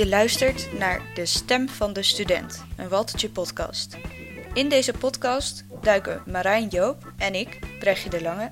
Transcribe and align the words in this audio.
Je 0.00 0.08
luistert 0.08 0.78
naar 0.78 1.02
De 1.14 1.26
Stem 1.26 1.68
van 1.68 1.92
de 1.92 2.02
Student, 2.02 2.64
een 2.76 2.88
Waltertje 2.88 3.30
podcast. 3.30 3.98
In 4.52 4.68
deze 4.68 4.92
podcast 4.92 5.64
duiken 5.82 6.22
Marijn 6.26 6.68
Joop 6.68 7.12
en 7.16 7.34
ik, 7.34 7.58
Brechtje 7.78 8.10
de 8.10 8.22
Lange, 8.22 8.48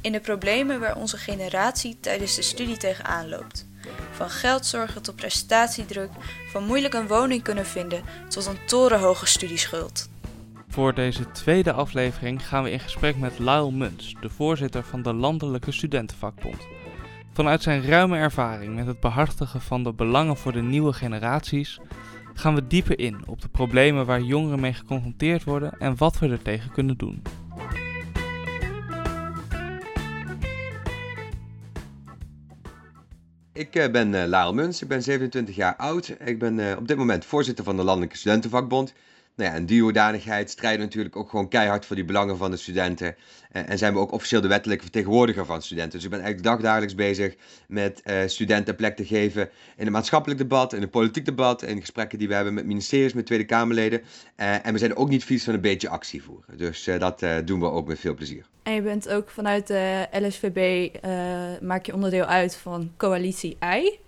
in 0.00 0.12
de 0.12 0.20
problemen 0.20 0.80
waar 0.80 0.96
onze 0.96 1.16
generatie 1.16 2.00
tijdens 2.00 2.34
de 2.34 2.42
studie 2.42 2.76
tegenaan 2.76 3.28
loopt. 3.28 3.66
Van 4.10 4.30
geldzorgen 4.30 5.02
tot 5.02 5.16
prestatiedruk, 5.16 6.10
van 6.50 6.64
moeilijk 6.64 6.94
een 6.94 7.08
woning 7.08 7.42
kunnen 7.42 7.66
vinden 7.66 8.02
tot 8.28 8.46
een 8.46 8.64
torenhoge 8.66 9.26
studieschuld. 9.26 10.08
Voor 10.68 10.94
deze 10.94 11.30
tweede 11.30 11.72
aflevering 11.72 12.46
gaan 12.46 12.62
we 12.62 12.70
in 12.70 12.80
gesprek 12.80 13.16
met 13.16 13.38
Lyle 13.38 13.72
Muns, 13.72 14.14
de 14.20 14.28
voorzitter 14.28 14.84
van 14.84 15.02
de 15.02 15.12
Landelijke 15.12 15.72
Studentenvakbond. 15.72 16.79
Vanuit 17.32 17.62
zijn 17.62 17.82
ruime 17.82 18.16
ervaring 18.16 18.74
met 18.74 18.86
het 18.86 19.00
behartigen 19.00 19.60
van 19.60 19.82
de 19.82 19.92
belangen 19.92 20.36
voor 20.36 20.52
de 20.52 20.62
nieuwe 20.62 20.92
generaties 20.92 21.80
gaan 22.34 22.54
we 22.54 22.66
dieper 22.66 22.98
in 22.98 23.22
op 23.26 23.40
de 23.40 23.48
problemen 23.48 24.06
waar 24.06 24.20
jongeren 24.20 24.60
mee 24.60 24.72
geconfronteerd 24.72 25.44
worden 25.44 25.78
en 25.78 25.96
wat 25.96 26.18
we 26.18 26.28
er 26.28 26.42
tegen 26.42 26.70
kunnen 26.70 26.96
doen. 26.96 27.22
Ik 33.52 33.74
eh, 33.74 33.90
ben 33.90 34.12
uh, 34.12 34.50
Muns, 34.50 34.82
ik 34.82 34.88
ben 34.88 35.02
27 35.02 35.56
jaar 35.56 35.76
oud. 35.76 36.14
Ik 36.24 36.38
ben 36.38 36.58
uh, 36.58 36.76
op 36.78 36.88
dit 36.88 36.96
moment 36.96 37.24
voorzitter 37.24 37.64
van 37.64 37.76
de 37.76 37.82
Landelijke 37.82 38.16
Studentenvakbond. 38.16 38.94
Nou 39.40 39.52
ja, 39.52 39.58
in 39.58 39.66
die 39.66 39.82
hoedanigheid 39.82 40.50
strijden 40.50 40.80
natuurlijk 40.80 41.16
ook 41.16 41.30
gewoon 41.30 41.48
keihard 41.48 41.86
voor 41.86 41.96
die 41.96 42.04
belangen 42.04 42.36
van 42.36 42.50
de 42.50 42.56
studenten. 42.56 43.16
en 43.50 43.78
zijn 43.78 43.92
we 43.92 43.98
ook 43.98 44.12
officieel 44.12 44.40
de 44.40 44.48
wettelijke 44.48 44.82
vertegenwoordiger 44.82 45.46
van 45.46 45.62
studenten. 45.62 45.92
Dus 45.92 46.04
ik 46.04 46.10
ben 46.10 46.20
eigenlijk 46.20 46.48
dagdagelijks 46.48 46.94
bezig 46.94 47.34
met 47.68 48.02
uh, 48.04 48.20
studenten 48.26 48.76
plek 48.76 48.96
te 48.96 49.04
geven 49.04 49.42
in 49.76 49.84
het 49.84 49.90
maatschappelijk 49.90 50.40
debat, 50.40 50.72
in 50.72 50.80
het 50.80 50.90
politiek 50.90 51.24
debat, 51.24 51.62
in 51.62 51.80
gesprekken 51.80 52.18
die 52.18 52.28
we 52.28 52.34
hebben 52.34 52.54
met 52.54 52.66
ministeries, 52.66 53.12
met 53.12 53.26
Tweede 53.26 53.44
Kamerleden. 53.44 54.02
en 54.36 54.72
we 54.72 54.78
zijn 54.78 54.96
ook 54.96 55.08
niet 55.08 55.24
vies 55.24 55.44
van 55.44 55.54
een 55.54 55.60
beetje 55.60 55.88
actie 55.88 56.22
voeren. 56.22 56.56
Dus 56.56 56.88
dat 56.98 57.24
doen 57.44 57.60
we 57.60 57.70
ook 57.70 57.86
met 57.86 57.98
veel 57.98 58.14
plezier. 58.14 58.46
En 58.62 58.74
je 58.74 58.82
bent 58.82 59.08
ook 59.08 59.30
vanuit 59.30 59.66
de 59.66 60.06
LSVB, 60.12 60.90
maak 61.62 61.86
je 61.86 61.94
onderdeel 61.94 62.24
uit 62.24 62.56
van 62.56 62.92
Coalitie 62.96 63.56
I. 63.64 63.98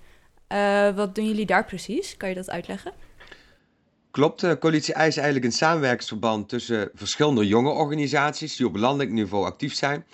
wat 0.94 1.14
doen 1.14 1.26
jullie 1.26 1.46
daar 1.46 1.64
precies? 1.64 2.16
Kan 2.16 2.28
je 2.28 2.34
dat 2.34 2.50
uitleggen? 2.50 2.92
Klopt, 4.12 4.40
de 4.40 4.58
coalitie 4.58 4.94
I 4.94 5.06
is 5.06 5.16
eigenlijk 5.16 5.44
een 5.44 5.52
samenwerkingsverband 5.52 6.48
tussen 6.48 6.90
verschillende 6.94 7.46
jonge 7.46 7.70
organisaties 7.70 8.56
die 8.56 8.66
op 8.66 8.76
landelijk 8.76 9.10
niveau 9.10 9.44
actief 9.44 9.74
zijn. 9.74 10.04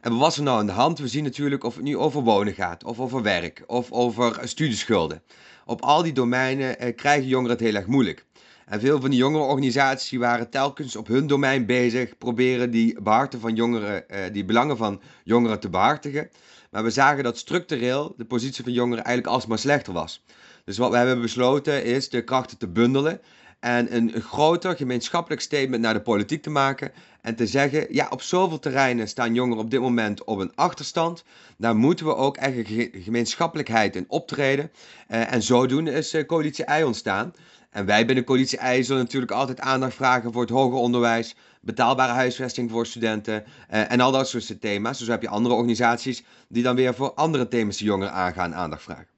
En 0.00 0.10
wat 0.10 0.20
was 0.20 0.36
er 0.36 0.42
nou 0.42 0.58
aan 0.58 0.66
de 0.66 0.72
hand? 0.72 0.98
We 0.98 1.08
zien 1.08 1.24
natuurlijk 1.24 1.64
of 1.64 1.74
het 1.74 1.84
nu 1.84 1.96
over 1.96 2.22
wonen 2.22 2.54
gaat, 2.54 2.84
of 2.84 3.00
over 3.00 3.22
werk, 3.22 3.62
of 3.66 3.92
over 3.92 4.40
studieschulden. 4.44 5.22
Op 5.64 5.80
al 5.80 6.02
die 6.02 6.12
domeinen 6.12 6.78
eh, 6.78 6.94
krijgen 6.96 7.28
jongeren 7.28 7.56
het 7.56 7.64
heel 7.64 7.74
erg 7.74 7.86
moeilijk. 7.86 8.24
En 8.66 8.80
veel 8.80 9.00
van 9.00 9.10
die 9.10 9.18
jongere 9.18 9.44
organisaties 9.44 10.18
waren 10.18 10.50
telkens 10.50 10.96
op 10.96 11.06
hun 11.06 11.26
domein 11.26 11.66
bezig, 11.66 12.18
proberen 12.18 12.70
die, 12.70 12.98
van 13.38 13.54
jongeren, 13.54 14.08
eh, 14.08 14.32
die 14.32 14.44
belangen 14.44 14.76
van 14.76 15.00
jongeren 15.24 15.60
te 15.60 15.68
behartigen. 15.68 16.30
Maar 16.70 16.82
we 16.82 16.90
zagen 16.90 17.24
dat 17.24 17.38
structureel 17.38 18.14
de 18.16 18.24
positie 18.24 18.64
van 18.64 18.72
jongeren 18.72 19.04
eigenlijk 19.04 19.34
alsmaar 19.34 19.58
slechter 19.58 19.92
was. 19.92 20.22
Dus 20.64 20.78
wat 20.78 20.90
we 20.90 20.96
hebben 20.96 21.20
besloten 21.20 21.84
is 21.84 22.08
de 22.08 22.24
krachten 22.24 22.58
te 22.58 22.68
bundelen 22.68 23.20
en 23.60 23.96
een, 23.96 24.20
groter 24.20 24.76
gemeenschappelijk 24.76 25.40
statement 25.40 25.82
naar 25.82 25.94
de 25.94 26.00
politiek 26.00 26.42
te 26.42 26.50
maken. 26.50 26.92
En 27.20 27.36
te 27.36 27.46
zeggen, 27.46 27.86
ja, 27.90 28.06
op 28.10 28.22
zoveel 28.22 28.58
terreinen 28.58 29.08
staan 29.08 29.34
jongeren 29.34 29.64
op 29.64 29.70
dit 29.70 29.80
moment 29.80 30.24
op 30.24 30.38
een 30.38 30.54
achterstand. 30.54 31.24
Daar 31.58 31.76
moeten 31.76 32.06
we 32.06 32.14
ook 32.14 32.36
eigenlijk 32.36 32.90
gemeenschappelijkheid 33.04 33.96
in 33.96 34.04
optreden. 34.08 34.70
Uh, 35.08 35.32
en 35.32 35.42
zodoende 35.42 35.92
is 35.92 36.14
uh, 36.14 36.26
coalitie 36.26 36.64
I 36.78 36.82
ontstaan. 36.82 37.32
En 37.70 37.86
wij 37.86 38.06
binnen 38.06 38.24
coalitie 38.24 38.76
I 38.76 38.84
zullen 38.84 39.02
natuurlijk 39.02 39.32
altijd 39.32 39.60
aandacht 39.60 39.94
vragen 39.94 40.32
voor 40.32 40.42
het 40.42 40.50
hoger 40.50 40.78
onderwijs, 40.78 41.34
betaalbare 41.60 42.12
huisvesting 42.12 42.70
voor 42.70 42.86
studenten 42.86 43.44
uh, 43.44 43.92
en 43.92 44.00
al 44.00 44.12
dat 44.12 44.28
soort 44.28 44.60
thema's. 44.60 44.98
Dus 44.98 45.08
heb 45.08 45.22
je 45.22 45.28
andere 45.28 45.54
organisaties 45.54 46.24
die 46.48 46.62
dan 46.62 46.76
weer 46.76 46.94
voor 46.94 47.14
andere 47.14 47.48
thema's 47.48 47.76
die 47.76 47.86
jongeren 47.86 48.12
aangaan 48.12 48.54
aandacht 48.54 48.82
vragen. 48.82 49.15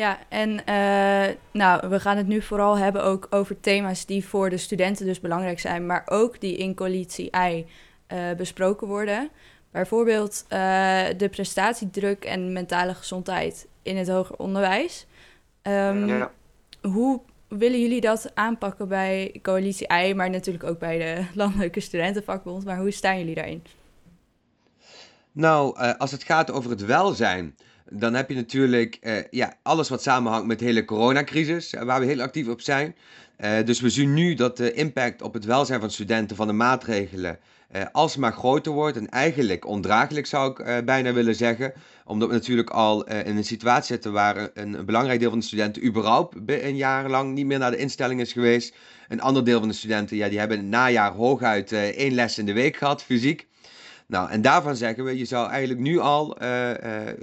Ja, 0.00 0.18
en 0.28 0.50
uh, 0.50 1.36
nou, 1.52 1.88
we 1.88 2.00
gaan 2.00 2.16
het 2.16 2.26
nu 2.26 2.42
vooral 2.42 2.78
hebben 2.78 3.04
ook 3.04 3.26
over 3.30 3.60
thema's 3.60 4.06
die 4.06 4.24
voor 4.24 4.50
de 4.50 4.56
studenten 4.56 5.06
dus 5.06 5.20
belangrijk 5.20 5.60
zijn, 5.60 5.86
maar 5.86 6.02
ook 6.06 6.40
die 6.40 6.56
in 6.56 6.74
coalitie 6.74 7.30
I 7.36 7.66
uh, 8.12 8.18
besproken 8.36 8.86
worden. 8.86 9.28
Bijvoorbeeld 9.70 10.44
uh, 10.48 10.58
de 11.16 11.28
prestatiedruk 11.30 12.24
en 12.24 12.52
mentale 12.52 12.94
gezondheid 12.94 13.66
in 13.82 13.96
het 13.96 14.08
hoger 14.08 14.36
onderwijs. 14.36 15.06
Um, 15.62 16.06
ja. 16.06 16.30
Hoe 16.82 17.20
willen 17.48 17.80
jullie 17.80 18.00
dat 18.00 18.30
aanpakken 18.34 18.88
bij 18.88 19.38
coalitie 19.42 19.92
I, 19.92 20.14
maar 20.14 20.30
natuurlijk 20.30 20.64
ook 20.64 20.78
bij 20.78 20.98
de 20.98 21.24
Landelijke 21.40 21.80
Studentenvakbond? 21.80 22.64
Maar 22.64 22.78
hoe 22.78 22.90
staan 22.90 23.18
jullie 23.18 23.34
daarin? 23.34 23.62
Nou, 25.32 25.76
als 25.98 26.10
het 26.10 26.24
gaat 26.24 26.50
over 26.50 26.70
het 26.70 26.84
welzijn 26.84 27.54
dan 27.90 28.14
heb 28.14 28.28
je 28.28 28.34
natuurlijk 28.34 28.98
uh, 29.02 29.16
ja, 29.30 29.54
alles 29.62 29.88
wat 29.88 30.02
samenhangt 30.02 30.46
met 30.46 30.58
de 30.58 30.64
hele 30.64 30.84
coronacrisis, 30.84 31.74
uh, 31.74 31.82
waar 31.82 32.00
we 32.00 32.06
heel 32.06 32.20
actief 32.20 32.48
op 32.48 32.60
zijn. 32.60 32.94
Uh, 33.38 33.64
dus 33.64 33.80
we 33.80 33.90
zien 33.90 34.14
nu 34.14 34.34
dat 34.34 34.56
de 34.56 34.72
impact 34.72 35.22
op 35.22 35.34
het 35.34 35.44
welzijn 35.44 35.80
van 35.80 35.90
studenten 35.90 36.36
van 36.36 36.46
de 36.46 36.52
maatregelen 36.52 37.38
alsmaar 37.92 38.32
groter 38.32 38.72
wordt. 38.72 38.96
En 38.96 39.08
eigenlijk 39.08 39.66
ondraaglijk 39.66 40.26
zou 40.26 40.50
ik 40.50 40.84
bijna 40.84 41.12
willen 41.12 41.34
zeggen. 41.34 41.72
Omdat 42.04 42.28
we 42.28 42.34
natuurlijk 42.34 42.70
al 42.70 43.04
in 43.04 43.36
een 43.36 43.44
situatie 43.44 43.86
zitten 43.86 44.12
waar 44.12 44.36
een, 44.36 44.50
een, 44.54 44.84
belangrijk 44.84 45.20
deel 45.20 45.30
van 45.30 45.38
de 45.38 45.44
studenten 45.44 45.84
überhaupt 45.84 46.36
een 46.46 46.76
jaar 46.76 47.10
lang 47.10 47.34
niet 47.34 47.46
meer 47.46 47.58
naar 47.58 47.70
de 47.70 47.76
instelling 47.76 48.20
is 48.20 48.32
geweest. 48.32 48.74
Een 49.08 49.20
ander 49.20 49.44
deel 49.44 49.58
van 49.58 49.68
de 49.68 49.74
studenten, 49.74 50.16
ja, 50.16 50.28
die 50.28 50.38
hebben 50.38 50.56
in 50.56 50.62
het 50.62 50.72
najaar 50.72 51.12
hooguit 51.12 51.72
één 51.72 52.14
les 52.14 52.38
in 52.38 52.46
de 52.46 52.52
week 52.52 52.76
gehad, 52.76 53.02
fysiek. 53.02 53.46
Nou, 54.10 54.30
en 54.30 54.42
daarvan 54.42 54.76
zeggen 54.76 55.04
we, 55.04 55.18
je 55.18 55.24
zou 55.24 55.50
eigenlijk 55.50 55.80
nu 55.80 55.98
al 55.98 56.42
uh, 56.42 56.70
uh, 56.70 56.76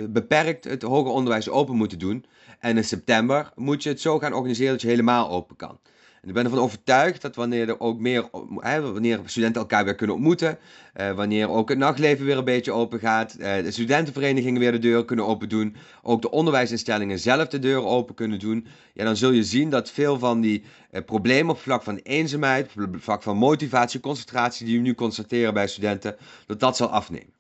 beperkt 0.09 0.63
het 0.63 0.81
hoger 0.81 1.11
onderwijs 1.11 1.49
open 1.49 1.75
moeten 1.75 1.99
doen. 1.99 2.25
En 2.59 2.77
in 2.77 2.83
september 2.83 3.51
moet 3.55 3.83
je 3.83 3.89
het 3.89 4.01
zo 4.01 4.19
gaan 4.19 4.33
organiseren 4.33 4.71
dat 4.71 4.81
je 4.81 4.87
helemaal 4.87 5.29
open 5.29 5.55
kan. 5.55 5.79
Ik 6.21 6.33
ben 6.33 6.43
ervan 6.43 6.59
overtuigd 6.59 7.21
dat 7.21 7.35
wanneer 7.35 7.69
er 7.69 7.79
ook 7.79 7.99
meer, 7.99 8.29
wanneer 8.61 9.19
studenten 9.25 9.61
elkaar 9.61 9.85
weer 9.85 9.95
kunnen 9.95 10.15
ontmoeten, 10.15 10.57
uh, 10.95 11.11
wanneer 11.11 11.49
ook 11.49 11.69
het 11.69 11.77
nachtleven 11.77 12.25
weer 12.25 12.37
een 12.37 12.43
beetje 12.43 12.71
open 12.71 12.99
gaat, 12.99 13.35
uh, 13.39 13.55
de 13.55 13.71
studentenverenigingen 13.71 14.59
weer 14.59 14.71
de 14.71 14.79
deuren 14.79 15.05
kunnen 15.05 15.25
open 15.25 15.49
doen, 15.49 15.75
ook 16.01 16.21
de 16.21 16.31
onderwijsinstellingen 16.31 17.19
zelf 17.19 17.47
de 17.47 17.59
deuren 17.59 17.89
open 17.89 18.15
kunnen 18.15 18.39
doen, 18.39 18.67
ja, 18.93 19.03
dan 19.03 19.15
zul 19.15 19.31
je 19.31 19.43
zien 19.43 19.69
dat 19.69 19.91
veel 19.91 20.19
van 20.19 20.41
die 20.41 20.63
uh, 20.91 21.01
problemen 21.05 21.55
op 21.55 21.61
vlak 21.61 21.83
van 21.83 21.97
eenzaamheid, 22.03 22.71
op 22.77 22.95
vlak 22.99 23.23
van 23.23 23.37
motivatie, 23.37 23.99
concentratie 23.99 24.65
die 24.65 24.77
we 24.77 24.83
nu 24.83 24.93
constateren 24.93 25.53
bij 25.53 25.67
studenten, 25.67 26.15
dat 26.45 26.59
dat 26.59 26.77
zal 26.77 26.87
afnemen. 26.87 27.35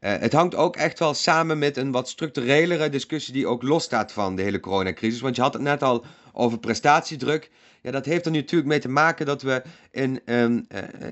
Uh, 0.00 0.16
het 0.18 0.32
hangt 0.32 0.54
ook 0.54 0.76
echt 0.76 0.98
wel 0.98 1.14
samen 1.14 1.58
met 1.58 1.76
een 1.76 1.90
wat 1.90 2.08
structurelere 2.08 2.88
discussie 2.88 3.32
die 3.32 3.46
ook 3.46 3.62
losstaat 3.62 4.12
van 4.12 4.36
de 4.36 4.42
hele 4.42 4.60
coronacrisis. 4.60 5.20
Want 5.20 5.36
je 5.36 5.42
had 5.42 5.52
het 5.52 5.62
net 5.62 5.82
al 5.82 6.04
over 6.32 6.58
prestatiedruk. 6.58 7.50
Ja, 7.80 7.90
dat 7.90 8.04
heeft 8.04 8.26
er 8.26 8.32
natuurlijk 8.32 8.68
mee 8.68 8.78
te 8.78 8.88
maken 8.88 9.26
dat 9.26 9.42
we 9.42 9.62
in, 9.90 10.20
um, 10.24 10.66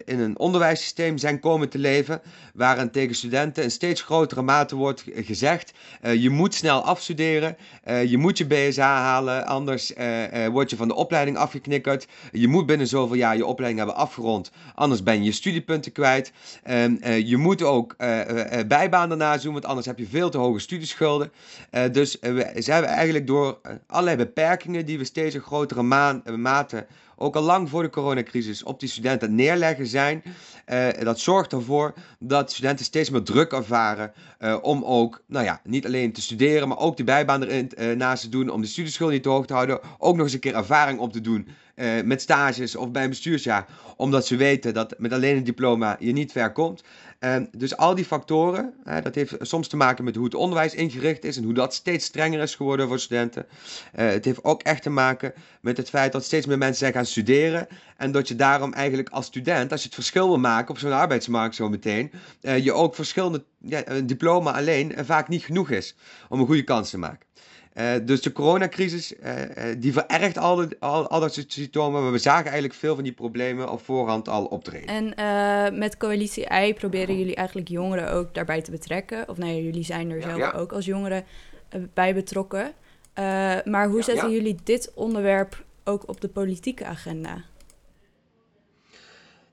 in 0.04 0.20
een 0.20 0.38
onderwijssysteem 0.38 1.18
zijn 1.18 1.40
komen 1.40 1.68
te 1.68 1.78
leven. 1.78 2.20
Waarin 2.54 2.90
tegen 2.90 3.14
studenten 3.14 3.62
in 3.62 3.70
steeds 3.70 4.02
grotere 4.02 4.42
mate 4.42 4.76
wordt 4.76 5.04
gezegd: 5.14 5.72
uh, 6.02 6.14
je 6.14 6.30
moet 6.30 6.54
snel 6.54 6.82
afstuderen, 6.82 7.56
uh, 7.84 8.04
je 8.04 8.18
moet 8.18 8.38
je 8.38 8.46
BSA 8.46 9.00
halen, 9.00 9.46
anders 9.46 9.92
word 10.50 10.70
je 10.70 10.76
van 10.76 10.88
de 10.88 10.94
opleiding 10.94 11.36
afgeknikkerd. 11.36 12.06
Je 12.32 12.48
moet 12.48 12.66
binnen 12.66 12.86
zoveel 12.86 13.16
jaar 13.16 13.36
je 13.36 13.46
opleiding 13.46 13.84
hebben 13.84 14.02
afgerond, 14.02 14.50
anders 14.74 15.02
ben 15.02 15.18
je 15.18 15.24
je 15.24 15.32
studiepunten 15.32 15.92
kwijt. 15.92 16.32
Um, 16.70 16.98
je 17.24 17.36
moet 17.36 17.62
ook 17.62 17.96
bijbaan 18.66 19.08
daarna 19.08 19.36
doen, 19.36 19.52
want 19.52 19.64
anders 19.64 19.86
heb 19.86 19.98
je 19.98 20.06
veel 20.06 20.30
te 20.30 20.38
hoge 20.38 20.58
studieschulden. 20.58 21.32
dus 21.92 22.16
we 22.20 22.52
zijn 22.54 22.84
eigenlijk 22.84 23.26
door 23.26 23.58
allerlei 23.86 24.16
beperkingen 24.16 24.86
die 24.86 24.98
we 24.98 25.04
steeds 25.06 25.34
een 25.34 25.40
grotere 25.40 25.82
maan, 25.82 26.22
mate, 26.36 26.86
ook 27.16 27.36
al 27.36 27.42
lang 27.42 27.68
voor 27.68 27.82
de 27.82 27.90
coronacrisis, 27.90 28.62
op 28.62 28.80
die 28.80 28.88
studenten 28.88 29.34
neerleggen 29.34 29.86
zijn. 29.86 30.22
Uh, 30.72 30.88
dat 31.00 31.20
zorgt 31.20 31.52
ervoor 31.52 31.94
dat 32.18 32.52
studenten 32.52 32.84
steeds 32.84 33.10
meer 33.10 33.22
druk 33.22 33.52
ervaren 33.52 34.12
uh, 34.40 34.56
om 34.62 34.84
ook, 34.84 35.22
nou 35.26 35.44
ja, 35.44 35.60
niet 35.64 35.86
alleen 35.86 36.12
te 36.12 36.20
studeren, 36.20 36.68
maar 36.68 36.78
ook 36.78 36.96
de 36.96 37.04
bijbaan 37.04 37.42
erin 37.42 37.98
naast 37.98 38.22
te 38.22 38.28
doen, 38.28 38.48
om 38.48 38.60
de 38.60 38.66
studieschuld 38.66 39.10
niet 39.10 39.22
te 39.22 39.28
hoog 39.28 39.46
te 39.46 39.52
houden, 39.52 39.80
ook 39.98 40.14
nog 40.14 40.24
eens 40.24 40.34
een 40.34 40.40
keer 40.40 40.54
ervaring 40.54 40.98
op 40.98 41.12
te 41.12 41.20
doen 41.20 41.48
met 42.04 42.22
stages 42.22 42.76
of 42.76 42.90
bij 42.90 43.02
een 43.02 43.08
bestuursjaar, 43.08 43.66
omdat 43.96 44.26
ze 44.26 44.36
weten 44.36 44.74
dat 44.74 44.94
met 44.98 45.12
alleen 45.12 45.36
een 45.36 45.44
diploma 45.44 45.96
je 45.98 46.12
niet 46.12 46.32
ver 46.32 46.52
komt. 46.52 46.82
En 47.18 47.48
dus 47.56 47.76
al 47.76 47.94
die 47.94 48.04
factoren, 48.04 48.74
dat 49.02 49.14
heeft 49.14 49.34
soms 49.40 49.68
te 49.68 49.76
maken 49.76 50.04
met 50.04 50.14
hoe 50.14 50.24
het 50.24 50.34
onderwijs 50.34 50.74
ingericht 50.74 51.24
is 51.24 51.36
en 51.36 51.44
hoe 51.44 51.54
dat 51.54 51.74
steeds 51.74 52.04
strenger 52.04 52.40
is 52.40 52.54
geworden 52.54 52.88
voor 52.88 52.98
studenten. 52.98 53.46
Uh, 53.96 54.08
het 54.08 54.24
heeft 54.24 54.44
ook 54.44 54.62
echt 54.62 54.82
te 54.82 54.90
maken 54.90 55.32
met 55.60 55.76
het 55.76 55.88
feit 55.88 56.12
dat 56.12 56.24
steeds 56.24 56.46
meer 56.46 56.58
mensen 56.58 56.78
zijn 56.78 56.92
gaan 56.92 57.06
studeren 57.06 57.68
en 57.96 58.12
dat 58.12 58.28
je 58.28 58.36
daarom 58.36 58.72
eigenlijk 58.72 59.08
als 59.08 59.26
student, 59.26 59.72
als 59.72 59.80
je 59.80 59.86
het 59.86 59.94
verschil 59.94 60.28
wil 60.28 60.38
maken 60.38 60.70
op 60.70 60.78
zo'n 60.78 60.92
arbeidsmarkt 60.92 61.54
zo 61.54 61.68
meteen, 61.68 62.12
uh, 62.42 62.58
je 62.58 62.72
ook 62.72 62.94
verschillende, 62.94 63.44
ja, 63.58 63.88
een 63.88 64.06
diploma 64.06 64.52
alleen 64.52 64.92
uh, 64.92 64.98
vaak 65.04 65.28
niet 65.28 65.44
genoeg 65.44 65.70
is 65.70 65.94
om 66.28 66.40
een 66.40 66.46
goede 66.46 66.64
kans 66.64 66.90
te 66.90 66.98
maken. 66.98 67.25
Uh, 67.78 67.92
dus 68.02 68.22
de 68.22 68.32
coronacrisis, 68.32 69.12
uh, 69.12 69.32
die 69.78 69.92
verergt 69.92 70.38
al, 70.38 70.56
de, 70.56 70.76
al, 70.78 71.08
al 71.08 71.20
dat 71.20 71.34
soort 71.34 71.52
symptomen, 71.52 72.02
maar 72.02 72.12
we 72.12 72.18
zagen 72.18 72.44
eigenlijk 72.44 72.74
veel 72.74 72.94
van 72.94 73.04
die 73.04 73.12
problemen 73.12 73.70
op 73.70 73.84
voorhand 73.84 74.28
al 74.28 74.44
optreden. 74.44 75.14
En 75.14 75.78
met 75.78 75.96
Coalitie 75.96 76.46
I 76.66 76.74
proberen 76.74 77.18
jullie 77.18 77.34
eigenlijk 77.34 77.68
jongeren 77.68 78.10
ook 78.10 78.34
daarbij 78.34 78.62
te 78.62 78.70
betrekken? 78.70 79.28
Of 79.28 79.36
nee, 79.36 79.64
jullie 79.64 79.84
zijn 79.84 80.10
er 80.10 80.22
zelf 80.22 80.52
ook 80.52 80.72
als 80.72 80.84
jongeren 80.84 81.24
bij 81.94 82.14
betrokken. 82.14 82.72
maar 83.64 83.88
hoe 83.88 84.02
zetten 84.02 84.30
jullie 84.30 84.56
dit 84.64 84.92
onderwerp 84.94 85.64
ook 85.84 86.08
op 86.08 86.20
de 86.20 86.28
politieke 86.28 86.84
agenda? 86.84 87.44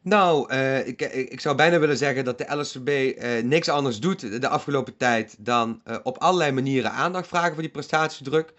Nou, 0.04 0.54
uh, 0.54 0.88
ik, 0.88 1.02
ik 1.02 1.40
zou 1.40 1.56
bijna 1.56 1.80
willen 1.80 1.98
zeggen 1.98 2.26
dat 2.26 2.38
de 2.38 2.56
LSVB 2.56 3.18
eh, 3.18 3.44
niks 3.44 3.70
anders 3.70 4.00
doet 4.00 4.42
de 4.42 4.48
afgelopen 4.48 4.98
tijd 4.98 5.36
dan 5.40 5.82
uh, 5.86 5.96
op 6.04 6.18
allerlei 6.18 6.52
manieren 6.52 6.92
aandacht 6.92 7.28
vragen 7.28 7.54
voor 7.54 7.62
die 7.62 7.72
prestatiedruk. 7.72 8.54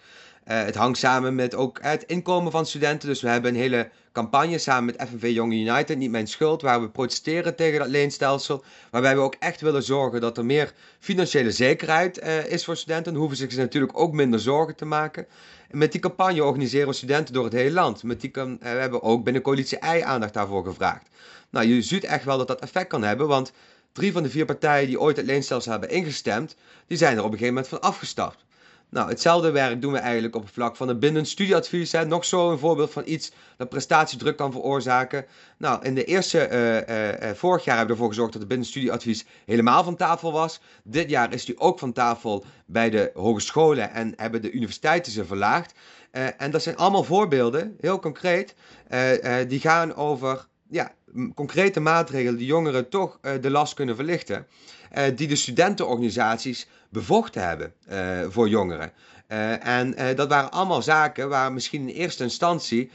Het 0.44 0.74
hangt 0.74 0.98
samen 0.98 1.34
met 1.34 1.54
ook 1.54 1.78
het 1.82 2.02
inkomen 2.02 2.52
van 2.52 2.66
studenten. 2.66 3.08
Dus 3.08 3.20
we 3.20 3.28
hebben 3.28 3.50
een 3.54 3.60
hele 3.60 3.88
campagne 4.12 4.58
samen 4.58 4.84
met 4.84 5.08
FNV 5.08 5.30
Young 5.34 5.52
United, 5.52 5.98
Niet 5.98 6.10
Mijn 6.10 6.26
Schuld, 6.26 6.62
waar 6.62 6.80
we 6.80 6.88
protesteren 6.88 7.56
tegen 7.56 7.78
dat 7.78 7.88
leenstelsel. 7.88 8.64
Waarbij 8.90 9.14
we 9.14 9.20
ook 9.20 9.36
echt 9.38 9.60
willen 9.60 9.82
zorgen 9.82 10.20
dat 10.20 10.38
er 10.38 10.44
meer 10.44 10.72
financiële 10.98 11.50
zekerheid 11.50 12.18
is 12.48 12.64
voor 12.64 12.76
studenten. 12.76 13.12
Dan 13.12 13.20
hoeven 13.20 13.38
ze 13.38 13.46
zich 13.48 13.58
natuurlijk 13.58 13.98
ook 13.98 14.12
minder 14.12 14.40
zorgen 14.40 14.76
te 14.76 14.84
maken. 14.84 15.26
En 15.70 15.78
met 15.78 15.92
die 15.92 16.00
campagne 16.00 16.44
organiseren 16.44 16.88
we 16.88 16.94
studenten 16.94 17.34
door 17.34 17.44
het 17.44 17.52
hele 17.52 17.72
land. 17.72 18.02
Met 18.02 18.20
die, 18.20 18.30
we 18.32 18.58
hebben 18.60 19.02
ook 19.02 19.24
binnen 19.24 19.42
coalitie 19.42 19.78
I 19.96 20.00
aandacht 20.00 20.34
daarvoor 20.34 20.64
gevraagd. 20.64 21.08
Nou, 21.50 21.66
je 21.66 21.82
ziet 21.82 22.04
echt 22.04 22.24
wel 22.24 22.38
dat 22.38 22.46
dat 22.46 22.60
effect 22.60 22.88
kan 22.88 23.02
hebben, 23.02 23.26
want 23.26 23.52
drie 23.92 24.12
van 24.12 24.22
de 24.22 24.30
vier 24.30 24.44
partijen 24.44 24.86
die 24.86 25.00
ooit 25.00 25.16
het 25.16 25.26
leenstelsel 25.26 25.70
hebben 25.70 25.90
ingestemd, 25.90 26.56
die 26.86 26.98
zijn 26.98 27.16
er 27.16 27.24
op 27.24 27.32
een 27.32 27.38
gegeven 27.38 27.54
moment 27.54 27.68
van 27.68 27.80
afgestapt. 27.80 28.44
Nou, 28.94 29.08
hetzelfde 29.08 29.50
werk 29.50 29.80
doen 29.80 29.92
we 29.92 29.98
eigenlijk 29.98 30.36
op 30.36 30.42
het 30.42 30.52
vlak 30.52 30.76
van 30.76 30.88
een 30.88 30.98
bindend 30.98 31.28
studieadvies. 31.28 31.92
Hè. 31.92 32.06
Nog 32.06 32.24
zo 32.24 32.50
een 32.50 32.58
voorbeeld 32.58 32.90
van 32.90 33.02
iets 33.06 33.32
dat 33.56 33.68
prestatiedruk 33.68 34.36
kan 34.36 34.52
veroorzaken. 34.52 35.26
Nou, 35.58 35.84
in 35.84 35.94
de 35.94 36.04
eerste, 36.04 36.48
uh, 36.50 37.28
uh, 37.28 37.34
vorig 37.34 37.64
jaar 37.64 37.76
hebben 37.76 37.86
we 37.86 38.00
ervoor 38.00 38.08
gezorgd 38.08 38.32
dat 38.32 38.40
het 38.40 38.50
bindend 38.50 38.70
studieadvies 38.70 39.24
helemaal 39.44 39.84
van 39.84 39.96
tafel 39.96 40.32
was. 40.32 40.60
Dit 40.84 41.10
jaar 41.10 41.32
is 41.32 41.44
die 41.44 41.58
ook 41.58 41.78
van 41.78 41.92
tafel 41.92 42.44
bij 42.66 42.90
de 42.90 43.10
hogescholen 43.14 43.92
en 43.92 44.12
hebben 44.16 44.42
de 44.42 44.50
universiteiten 44.50 45.12
ze 45.12 45.24
verlaagd. 45.24 45.74
en 46.36 46.50
dat 46.50 46.62
zijn 46.62 46.76
allemaal 46.76 47.04
voorbeelden, 47.04 47.76
heel 47.80 47.98
concreet, 47.98 48.54
die 49.48 49.60
gaan 49.60 49.94
over 49.94 50.46
ja, 50.68 50.92
concrete 51.34 51.80
maatregelen 51.80 52.38
die 52.38 52.46
jongeren 52.46 52.88
toch 52.88 53.18
de 53.40 53.50
last 53.50 53.74
kunnen 53.74 53.96
verlichten. 53.96 54.46
Uh, 54.98 55.04
die 55.16 55.28
de 55.28 55.36
studentenorganisaties 55.36 56.66
bevochten 56.88 57.46
hebben 57.46 57.72
uh, 57.90 58.20
voor 58.28 58.48
jongeren. 58.48 58.92
en 59.60 59.94
dat 60.16 60.28
waren 60.28 60.50
allemaal 60.50 60.82
zaken 60.82 61.28
waar 61.28 61.52
misschien 61.52 61.88
in 61.88 61.94
eerste 61.94 62.22
instantie 62.22 62.90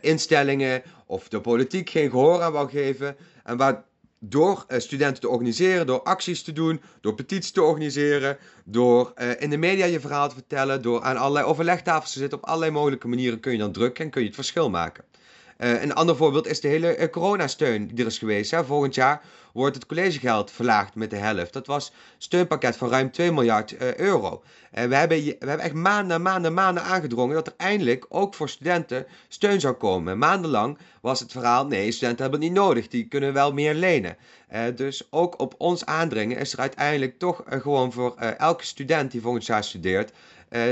instellingen 0.00 0.82
of 1.06 1.28
de 1.28 1.40
politiek 1.40 1.90
geen 1.90 2.10
gehoor 2.10 2.42
aan 2.42 2.52
wou 2.52 2.70
geven. 2.70 3.16
En 3.44 3.56
waar 3.56 3.84
door 4.18 4.64
studenten 4.68 5.20
te 5.20 5.28
organiseren, 5.28 5.86
door 5.86 6.02
acties 6.02 6.42
te 6.42 6.52
doen, 6.52 6.80
door 7.00 7.14
petities 7.14 7.50
te 7.50 7.62
organiseren, 7.62 8.38
door 8.64 9.12
in 9.38 9.50
de 9.50 9.56
media 9.56 9.84
je 9.84 10.00
verhaal 10.00 10.28
te 10.28 10.34
vertellen, 10.34 10.82
door 10.82 11.02
aan 11.02 11.16
allerlei 11.16 11.46
overlegtafels 11.46 12.12
te 12.12 12.18
zitten, 12.18 12.38
op 12.38 12.44
allerlei 12.44 12.70
mogelijke 12.70 13.08
manieren 13.08 13.40
kun 13.40 13.52
je 13.52 13.58
dan 13.58 13.72
drukken 13.72 14.04
en 14.04 14.10
kun 14.10 14.20
je 14.20 14.26
het 14.26 14.36
verschil 14.36 14.70
maken. 14.70 15.04
Een 15.56 15.94
ander 15.94 16.16
voorbeeld 16.16 16.46
is 16.46 16.60
de 16.60 16.68
hele 16.68 17.08
coronasteun 17.10 17.86
die 17.86 17.98
er 17.98 18.06
is 18.06 18.18
geweest. 18.18 18.54
Volgend 18.66 18.94
jaar 18.94 19.22
wordt 19.52 19.74
het 19.74 19.86
collegegeld 19.86 20.50
verlaagd 20.50 20.94
met 20.94 21.10
de 21.10 21.16
helft. 21.16 21.52
Dat 21.52 21.66
was 21.66 21.88
een 21.88 21.94
steunpakket 22.18 22.76
van 22.76 22.88
ruim 22.88 23.10
2 23.10 23.32
miljard 23.32 23.72
uh, 23.72 23.94
euro. 23.94 24.42
En 24.70 24.88
we 24.88 24.94
hebben, 24.94 25.18
we 25.18 25.36
hebben 25.38 25.58
echt 25.60 25.74
maanden, 25.74 26.22
maanden, 26.22 26.54
maanden 26.54 26.82
aangedrongen 26.82 27.34
dat 27.34 27.46
er 27.46 27.54
eindelijk 27.56 28.06
ook 28.08 28.34
voor 28.34 28.48
studenten 28.48 29.06
steun 29.28 29.60
zou 29.60 29.74
komen. 29.74 30.18
Maandenlang 30.18 30.78
was 31.00 31.20
het 31.20 31.32
verhaal, 31.32 31.66
nee, 31.66 31.92
studenten 31.92 32.22
hebben 32.22 32.40
het 32.40 32.48
niet 32.50 32.58
nodig, 32.58 32.88
die 32.88 33.08
kunnen 33.08 33.32
wel 33.32 33.52
meer 33.52 33.74
lenen. 33.74 34.16
dus 34.74 35.06
ook 35.10 35.40
op 35.40 35.54
ons 35.58 35.86
aandringen 35.86 36.36
is 36.36 36.52
er 36.52 36.58
uiteindelijk 36.58 37.18
toch 37.18 37.42
gewoon 37.46 37.92
voor 37.92 38.14
elke 38.16 38.64
student 38.64 39.10
die 39.10 39.20
volgend 39.20 39.46
jaar 39.46 39.64
studeert, 39.64 40.12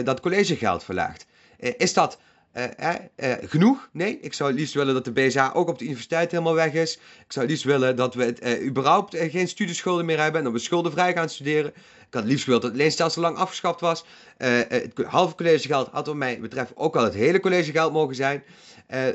dat 0.04 0.20
collegegeld 0.20 0.84
verlaagd. 0.84 1.26
is 1.56 1.92
dat 1.92 2.18
uh, 2.56 2.94
uh, 3.16 3.32
genoeg? 3.42 3.88
Nee, 3.92 4.18
ik 4.20 4.34
zou 4.34 4.50
het 4.50 4.58
liefst 4.58 4.74
willen 4.74 4.94
dat 4.94 5.04
de 5.04 5.12
BSA 5.12 5.52
ook 5.54 5.68
op 5.68 5.78
de 5.78 5.84
universiteit 5.84 6.30
helemaal 6.30 6.54
weg 6.54 6.72
is. 6.72 6.94
Ik 6.96 7.32
zou 7.32 7.44
het 7.44 7.54
liefst 7.54 7.64
willen 7.64 7.96
dat 7.96 8.14
we 8.14 8.24
het, 8.24 8.62
überhaupt 8.62 9.16
geen 9.16 9.48
studieschulden 9.48 10.04
meer 10.04 10.20
hebben 10.20 10.38
en 10.38 10.44
dat 10.44 10.52
we 10.52 10.58
schuldenvrij 10.58 11.12
gaan 11.12 11.28
studeren. 11.28 11.70
Ik 11.74 12.14
had 12.14 12.22
het 12.22 12.32
liefst 12.32 12.46
willen 12.46 12.60
dat 12.60 12.70
het 12.70 12.80
leenstelsel 12.80 13.22
lang 13.22 13.36
afgeschaft 13.36 13.80
was. 13.80 14.04
het 14.38 14.92
halve 15.06 15.34
collegegeld 15.34 15.88
had 15.88 16.06
wat 16.06 16.16
mij 16.16 16.40
betreft 16.40 16.72
ook 16.74 16.94
wel 16.94 17.04
het 17.04 17.14
hele 17.14 17.40
collegegeld 17.40 17.92
mogen 17.92 18.14
zijn. 18.14 18.42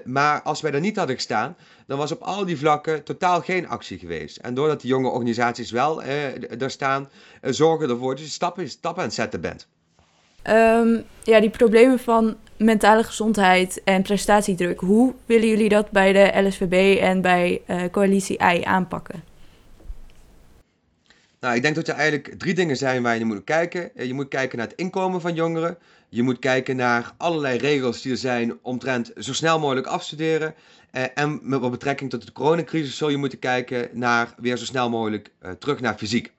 maar 0.03 0.41
als 0.41 0.61
wij 0.61 0.71
daar 0.71 0.81
niet 0.81 0.97
hadden 0.97 1.15
gestaan, 1.15 1.55
dan 1.87 1.97
was 1.97 2.11
op 2.11 2.21
al 2.21 2.45
die 2.45 2.57
vlakken 2.57 3.03
totaal 3.03 3.41
geen 3.41 3.67
actie 3.67 3.99
geweest. 3.99 4.37
En 4.37 4.53
doordat 4.53 4.81
die 4.81 4.89
jonge 4.89 5.09
organisaties 5.09 5.71
wel 5.71 6.03
er 6.03 6.71
staan, 6.71 7.09
zorgen 7.41 7.89
ervoor 7.89 8.15
dat 8.15 8.23
je 8.23 8.29
stappen, 8.29 8.69
stappen 8.69 9.01
aan 9.01 9.07
het 9.07 9.17
zetten 9.17 9.41
bent. 9.41 9.67
Um, 10.49 11.03
ja, 11.23 11.39
die 11.39 11.49
problemen 11.49 11.99
van 11.99 12.35
mentale 12.57 13.03
gezondheid 13.03 13.81
en 13.83 14.01
prestatiedruk. 14.01 14.79
Hoe 14.79 15.13
willen 15.25 15.47
jullie 15.47 15.69
dat 15.69 15.91
bij 15.91 16.13
de 16.13 16.41
LSVB 16.41 16.99
en 16.99 17.21
bij 17.21 17.61
uh, 17.67 17.83
Coalitie 17.91 18.37
I 18.55 18.63
aanpakken? 18.63 19.23
Nou, 21.39 21.55
ik 21.55 21.61
denk 21.61 21.75
dat 21.75 21.87
er 21.87 21.93
eigenlijk 21.93 22.39
drie 22.39 22.53
dingen 22.53 22.77
zijn 22.77 23.03
waar 23.03 23.17
je 23.17 23.25
moet 23.25 23.43
kijken. 23.43 23.95
Eh, 23.95 24.05
je 24.05 24.13
moet 24.13 24.27
kijken 24.27 24.57
naar 24.57 24.67
het 24.67 24.77
inkomen 24.77 25.21
van 25.21 25.33
jongeren. 25.33 25.77
Je 26.09 26.23
moet 26.23 26.39
kijken 26.39 26.75
naar 26.75 27.13
allerlei 27.17 27.57
regels 27.57 28.01
die 28.01 28.11
er 28.11 28.17
zijn 28.17 28.57
omtrent 28.61 29.11
zo 29.17 29.33
snel 29.33 29.59
mogelijk 29.59 29.87
afstuderen. 29.87 30.53
Uh, 30.91 31.03
en 31.13 31.39
met 31.41 31.71
betrekking 31.71 32.09
tot 32.09 32.25
de 32.25 32.31
coronacrisis 32.31 32.97
zul 32.97 33.09
je 33.09 33.17
moeten 33.17 33.39
kijken 33.39 33.89
naar 33.91 34.33
weer 34.37 34.57
zo 34.57 34.65
snel 34.65 34.89
mogelijk 34.89 35.29
terug 35.59 35.79
naar 35.81 35.95
fysiek. 35.97 36.31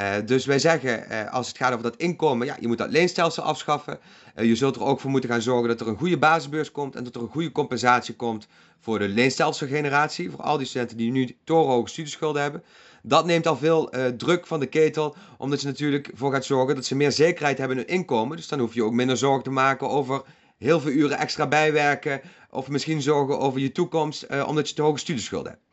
Uh, 0.00 0.14
dus 0.24 0.46
wij 0.46 0.58
zeggen, 0.58 1.04
uh, 1.10 1.32
als 1.32 1.48
het 1.48 1.56
gaat 1.56 1.72
over 1.72 1.82
dat 1.82 1.96
inkomen, 1.96 2.46
ja, 2.46 2.56
je 2.60 2.66
moet 2.66 2.78
dat 2.78 2.90
leenstelsel 2.90 3.42
afschaffen. 3.42 3.98
Uh, 4.36 4.44
je 4.44 4.56
zult 4.56 4.76
er 4.76 4.82
ook 4.82 5.00
voor 5.00 5.10
moeten 5.10 5.30
gaan 5.30 5.42
zorgen 5.42 5.68
dat 5.68 5.80
er 5.80 5.88
een 5.88 5.96
goede 5.96 6.18
basisbeurs 6.18 6.70
komt 6.70 6.96
en 6.96 7.04
dat 7.04 7.14
er 7.14 7.22
een 7.22 7.28
goede 7.28 7.52
compensatie 7.52 8.14
komt 8.14 8.46
voor 8.80 8.98
de 8.98 9.08
leenstelselgeneratie, 9.08 10.30
voor 10.30 10.42
al 10.42 10.58
die 10.58 10.66
studenten 10.66 10.96
die 10.96 11.10
nu 11.10 11.36
torenhoge 11.44 11.88
studieschulden 11.88 12.42
hebben. 12.42 12.62
Dat 13.02 13.26
neemt 13.26 13.46
al 13.46 13.56
veel 13.56 13.92
druk 14.16 14.46
van 14.46 14.60
de 14.60 14.66
ketel, 14.66 15.16
omdat 15.38 15.60
je 15.60 15.66
natuurlijk 15.66 16.10
voor 16.14 16.32
gaat 16.32 16.44
zorgen 16.44 16.74
dat 16.74 16.84
ze 16.84 16.96
meer 16.96 17.12
zekerheid 17.12 17.58
hebben 17.58 17.76
in 17.78 17.84
hun 17.86 17.94
inkomen. 17.94 18.36
Dus 18.36 18.48
dan 18.48 18.58
hoef 18.58 18.74
je 18.74 18.84
ook 18.84 18.92
minder 18.92 19.16
zorgen 19.16 19.42
te 19.42 19.50
maken 19.50 19.88
over 19.88 20.22
heel 20.58 20.80
veel 20.80 20.90
uren 20.90 21.18
extra 21.18 21.46
bijwerken 21.46 22.20
of 22.50 22.68
misschien 22.68 23.02
zorgen 23.02 23.38
over 23.38 23.60
je 23.60 23.72
toekomst, 23.72 24.26
omdat 24.46 24.68
je 24.68 24.74
te 24.74 24.82
hoge 24.82 24.98
studieschulden 24.98 25.52
hebt. 25.52 25.63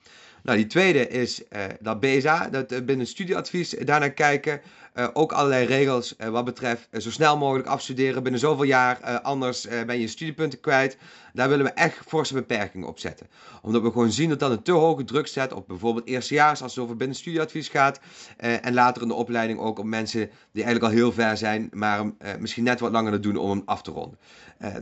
Nou, 0.44 0.58
die 0.58 0.68
tweede 0.68 1.08
is 1.08 1.42
uh, 1.42 1.64
dat 1.80 2.00
BSA, 2.00 2.50
dat 2.50 2.72
uh, 2.72 2.80
binnen 2.82 3.08
studieadvies 3.08 3.70
daarnaar 3.70 4.12
kijken. 4.12 4.62
Uh, 4.96 5.08
ook 5.14 5.32
allerlei 5.32 5.66
regels 5.66 6.16
wat 6.32 6.46
betreft 6.46 6.88
zo 6.98 7.12
snel 7.12 7.38
mogelijk 7.38 7.68
afstuderen 7.68 8.24
binnen 8.24 8.42
zoveel 8.42 8.64
jaar. 8.64 9.20
anders 9.22 9.68
ben 9.86 10.00
je 10.00 10.08
studiepunten 10.08 10.60
kwijt. 10.60 10.98
Daar 11.34 11.50
willen 11.50 11.66
we 11.66 11.72
echt 11.72 11.98
forse 12.08 12.34
beperkingen 12.34 12.88
op 12.88 13.00
zetten. 13.00 13.28
Omdat 13.62 13.82
we 13.82 13.92
gewoon 13.92 14.12
zien 14.12 14.30
dat 14.30 14.40
dat 14.40 14.52
een 14.52 14.62
te 14.62 14.72
hoge 14.72 15.04
druk 15.04 15.28
zet 15.28 15.54
op 15.54 15.68
bijvoorbeeld 15.68 16.08
eerstejaars 16.08 16.62
als 16.62 16.76
het 16.76 16.84
over 16.84 16.96
binnen 16.96 17.18
studieadvies 17.18 17.68
gaat. 17.68 18.00
en 18.38 18.74
later 18.74 19.02
in 19.02 19.08
de 19.08 19.14
opleiding 19.14 19.60
ook 19.60 19.80
op 19.80 19.86
mensen 19.86 20.30
die 20.52 20.64
eigenlijk 20.64 20.94
al 20.94 21.00
heel 21.00 21.12
ver 21.12 21.38
zijn, 21.38 21.70
maar 21.74 22.12
misschien 22.40 22.64
net 22.64 22.80
wat 22.80 22.92
langer 22.92 23.22
doen 23.22 23.38
om 23.38 23.50
hem 23.50 23.62
af 23.66 23.82
te 23.82 23.92
ronden. 23.92 24.18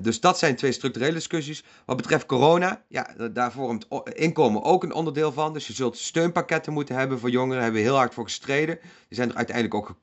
Dus 0.01 0.19
dat 0.19 0.39
zijn 0.39 0.55
twee 0.55 0.71
structurele 0.71 1.13
discussies. 1.13 1.63
Wat 1.85 1.97
betreft 1.97 2.25
corona, 2.25 2.81
ja, 2.87 3.13
daar 3.31 3.51
vormt 3.51 3.87
inkomen 4.13 4.63
ook 4.63 4.83
een 4.83 4.93
onderdeel 4.93 5.31
van. 5.31 5.53
Dus 5.53 5.67
je 5.67 5.73
zult 5.73 5.97
steunpakketten 5.97 6.73
moeten 6.73 6.95
hebben 6.95 7.19
voor 7.19 7.29
jongeren. 7.29 7.55
Daar 7.55 7.63
hebben 7.63 7.81
we 7.81 7.87
heel 7.87 7.97
hard 7.97 8.13
voor 8.13 8.23
gestreden. 8.23 8.79
Die 8.81 9.17
zijn 9.17 9.29
er 9.29 9.35
uiteindelijk 9.35 9.75
ook 9.75 9.85
gekomen 9.85 9.97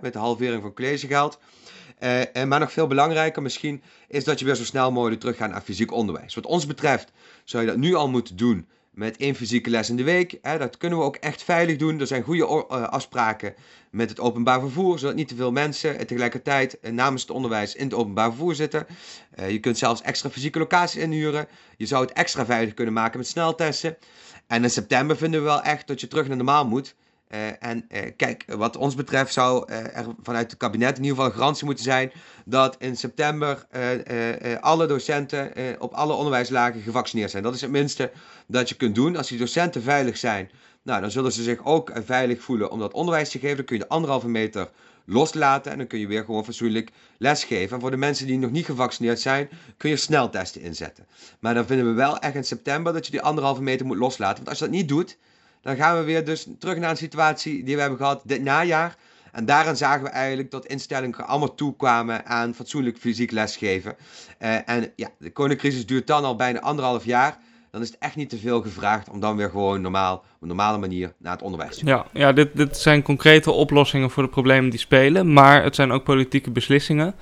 met 0.00 0.12
de 0.12 0.18
halvering 0.18 0.62
van 0.62 0.74
collegegeld. 0.74 1.38
Uh, 2.00 2.44
maar 2.44 2.60
nog 2.60 2.72
veel 2.72 2.86
belangrijker 2.86 3.42
misschien 3.42 3.82
is 4.08 4.24
dat 4.24 4.38
je 4.38 4.44
weer 4.44 4.54
zo 4.54 4.64
snel 4.64 4.92
mogelijk 4.92 5.20
teruggaat 5.20 5.50
naar 5.50 5.60
fysiek 5.60 5.92
onderwijs. 5.92 6.34
Wat 6.34 6.46
ons 6.46 6.66
betreft 6.66 7.12
zou 7.44 7.62
je 7.62 7.68
dat 7.68 7.78
nu 7.78 7.94
al 7.94 8.08
moeten 8.08 8.36
doen 8.36 8.66
met 8.90 9.16
één 9.16 9.34
fysieke 9.34 9.70
les 9.70 9.90
in 9.90 9.96
de 9.96 10.04
week. 10.04 10.38
Hè, 10.42 10.58
dat 10.58 10.76
kunnen 10.76 10.98
we 10.98 11.04
ook 11.04 11.16
echt 11.16 11.42
veilig 11.42 11.76
doen. 11.76 12.00
Er 12.00 12.06
zijn 12.06 12.22
goede 12.22 12.42
uh, 12.42 12.82
afspraken 12.82 13.54
met 13.90 14.08
het 14.08 14.20
openbaar 14.20 14.60
vervoer, 14.60 14.98
zodat 14.98 15.14
niet 15.14 15.28
te 15.28 15.36
veel 15.36 15.52
mensen 15.52 16.06
tegelijkertijd 16.06 16.78
uh, 16.80 16.90
namens 16.90 17.22
het 17.22 17.30
onderwijs 17.30 17.74
in 17.74 17.84
het 17.84 17.94
openbaar 17.94 18.28
vervoer 18.28 18.54
zitten. 18.54 18.86
Je 19.48 19.58
kunt 19.58 19.78
zelfs 19.78 20.02
extra 20.02 20.30
fysieke 20.30 20.58
locaties 20.58 21.02
inhuren. 21.02 21.48
Je 21.76 21.86
zou 21.86 22.04
het 22.04 22.12
extra 22.12 22.44
veilig 22.44 22.74
kunnen 22.74 22.94
maken 22.94 23.18
met 23.18 23.28
sneltesten. 23.28 23.96
En 24.46 24.62
in 24.62 24.70
september 24.70 25.16
vinden 25.16 25.40
we 25.40 25.46
wel 25.46 25.62
echt 25.62 25.86
dat 25.86 26.00
je 26.00 26.08
terug 26.08 26.28
naar 26.28 26.36
normaal 26.36 26.66
moet. 26.66 26.94
Uh, 27.34 27.62
en 27.62 27.86
uh, 27.88 28.00
kijk, 28.16 28.44
wat 28.46 28.76
ons 28.76 28.94
betreft 28.94 29.32
zou 29.32 29.70
uh, 29.70 29.96
er 29.96 30.06
vanuit 30.22 30.50
het 30.50 30.60
kabinet 30.60 30.96
in 30.96 31.02
ieder 31.02 31.16
geval 31.16 31.30
een 31.32 31.38
garantie 31.38 31.64
moeten 31.64 31.84
zijn 31.84 32.12
dat 32.44 32.76
in 32.78 32.96
september 32.96 33.66
alle 34.60 34.86
docenten 34.86 35.52
op 35.78 35.92
alle 35.92 36.12
onderwijslagen 36.12 36.80
gevaccineerd 36.80 37.30
zijn. 37.30 37.42
Dat 37.42 37.54
is 37.54 37.60
het 37.60 37.70
minste 37.70 38.10
dat 38.46 38.68
je 38.68 38.74
kunt 38.74 38.94
doen. 38.94 39.16
Als 39.16 39.28
die 39.28 39.38
docenten 39.38 39.82
veilig 39.82 40.16
zijn, 40.16 40.50
Nou, 40.82 41.00
dan 41.00 41.10
zullen 41.10 41.32
ze 41.32 41.42
zich 41.42 41.64
ook 41.64 41.92
veilig 42.04 42.42
voelen 42.42 42.70
om 42.70 42.78
dat 42.78 42.92
onderwijs 42.92 43.30
te 43.30 43.38
geven. 43.38 43.56
Dan 43.56 43.64
kun 43.64 43.76
je 43.76 43.82
de 43.82 43.88
anderhalve 43.88 44.28
meter 44.28 44.70
loslaten 45.04 45.72
en 45.72 45.78
dan 45.78 45.86
kun 45.86 45.98
je 45.98 46.06
weer 46.06 46.24
gewoon 46.24 46.44
fatsoenlijk 46.44 46.90
lesgeven. 47.18 47.74
En 47.74 47.80
voor 47.80 47.90
de 47.90 47.96
mensen 47.96 48.26
die 48.26 48.38
nog 48.38 48.50
niet 48.50 48.64
gevaccineerd 48.64 49.20
zijn, 49.20 49.48
kun 49.76 49.90
je 49.90 49.96
sneltesten 49.96 50.60
inzetten. 50.60 51.06
Maar 51.40 51.54
dan 51.54 51.66
vinden 51.66 51.86
we 51.86 51.92
wel 51.92 52.18
echt 52.18 52.34
in 52.34 52.44
september 52.44 52.92
dat 52.92 53.04
je 53.04 53.10
die 53.10 53.22
anderhalve 53.22 53.62
meter 53.62 53.86
moet 53.86 53.96
loslaten. 53.96 54.36
Want 54.36 54.48
als 54.48 54.58
je 54.58 54.64
dat 54.64 54.74
niet 54.74 54.88
doet, 54.88 55.16
dan 55.60 55.76
gaan 55.76 55.98
we 55.98 56.04
weer 56.04 56.24
dus 56.24 56.46
terug 56.58 56.78
naar 56.78 56.90
een 56.90 56.96
situatie 56.96 57.64
die 57.64 57.74
we 57.74 57.80
hebben 57.80 57.98
gehad 57.98 58.22
dit 58.24 58.42
najaar. 58.42 58.96
En 59.32 59.44
daarin 59.44 59.76
zagen 59.76 60.02
we 60.02 60.08
eigenlijk 60.08 60.50
dat 60.50 60.66
instellingen 60.66 61.26
allemaal 61.26 61.54
toekwamen 61.54 62.26
aan 62.26 62.54
fatsoenlijk 62.54 62.98
fysiek 62.98 63.30
lesgeven. 63.30 63.96
Uh, 64.38 64.68
en 64.68 64.92
ja, 64.96 65.08
de 65.18 65.32
coronacrisis 65.32 65.86
duurt 65.86 66.06
dan 66.06 66.24
al 66.24 66.36
bijna 66.36 66.60
anderhalf 66.60 67.04
jaar 67.04 67.38
dan 67.76 67.84
is 67.84 67.90
het 67.90 68.00
echt 68.00 68.16
niet 68.16 68.28
te 68.28 68.38
veel 68.38 68.62
gevraagd 68.62 69.10
om 69.10 69.20
dan 69.20 69.36
weer 69.36 69.50
gewoon 69.50 69.80
normaal, 69.80 70.14
op 70.14 70.22
een 70.40 70.48
normale 70.48 70.78
manier 70.78 71.12
naar 71.18 71.32
het 71.32 71.42
onderwijs 71.42 71.78
te 71.78 71.86
gaan. 71.86 72.04
Ja, 72.12 72.20
ja 72.20 72.32
dit, 72.32 72.56
dit 72.56 72.76
zijn 72.76 73.02
concrete 73.02 73.50
oplossingen 73.50 74.10
voor 74.10 74.22
de 74.22 74.28
problemen 74.28 74.70
die 74.70 74.78
spelen, 74.78 75.32
maar 75.32 75.62
het 75.62 75.74
zijn 75.74 75.92
ook 75.92 76.04
politieke 76.04 76.50
beslissingen. 76.50 77.14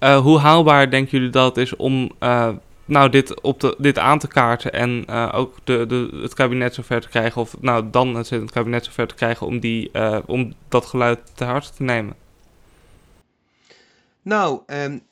Uh, 0.00 0.18
hoe 0.18 0.38
haalbaar 0.38 0.90
denken 0.90 1.10
jullie 1.10 1.32
dat 1.32 1.56
is 1.56 1.76
om 1.76 2.10
uh, 2.20 2.48
nou, 2.86 3.08
dit, 3.10 3.40
op 3.40 3.60
de, 3.60 3.74
dit 3.78 3.98
aan 3.98 4.18
te 4.18 4.28
kaarten 4.28 4.72
en 4.72 5.04
uh, 5.10 5.32
ook 5.34 5.56
de, 5.64 5.86
de, 5.86 6.18
het 6.22 6.34
kabinet 6.34 6.74
zover 6.74 7.00
te 7.00 7.08
krijgen, 7.08 7.40
of 7.40 7.60
nou 7.60 7.90
dan 7.90 8.14
het, 8.14 8.30
het 8.30 8.50
kabinet 8.50 8.84
zover 8.84 9.06
te 9.06 9.14
krijgen 9.14 9.46
om, 9.46 9.60
die, 9.60 9.90
om 10.26 10.54
dat 10.68 10.86
geluid 10.86 11.18
te 11.34 11.44
harte 11.44 11.70
te 11.76 11.82
nemen? 11.82 12.14
Nou, 14.22 14.60
um, 14.66 15.02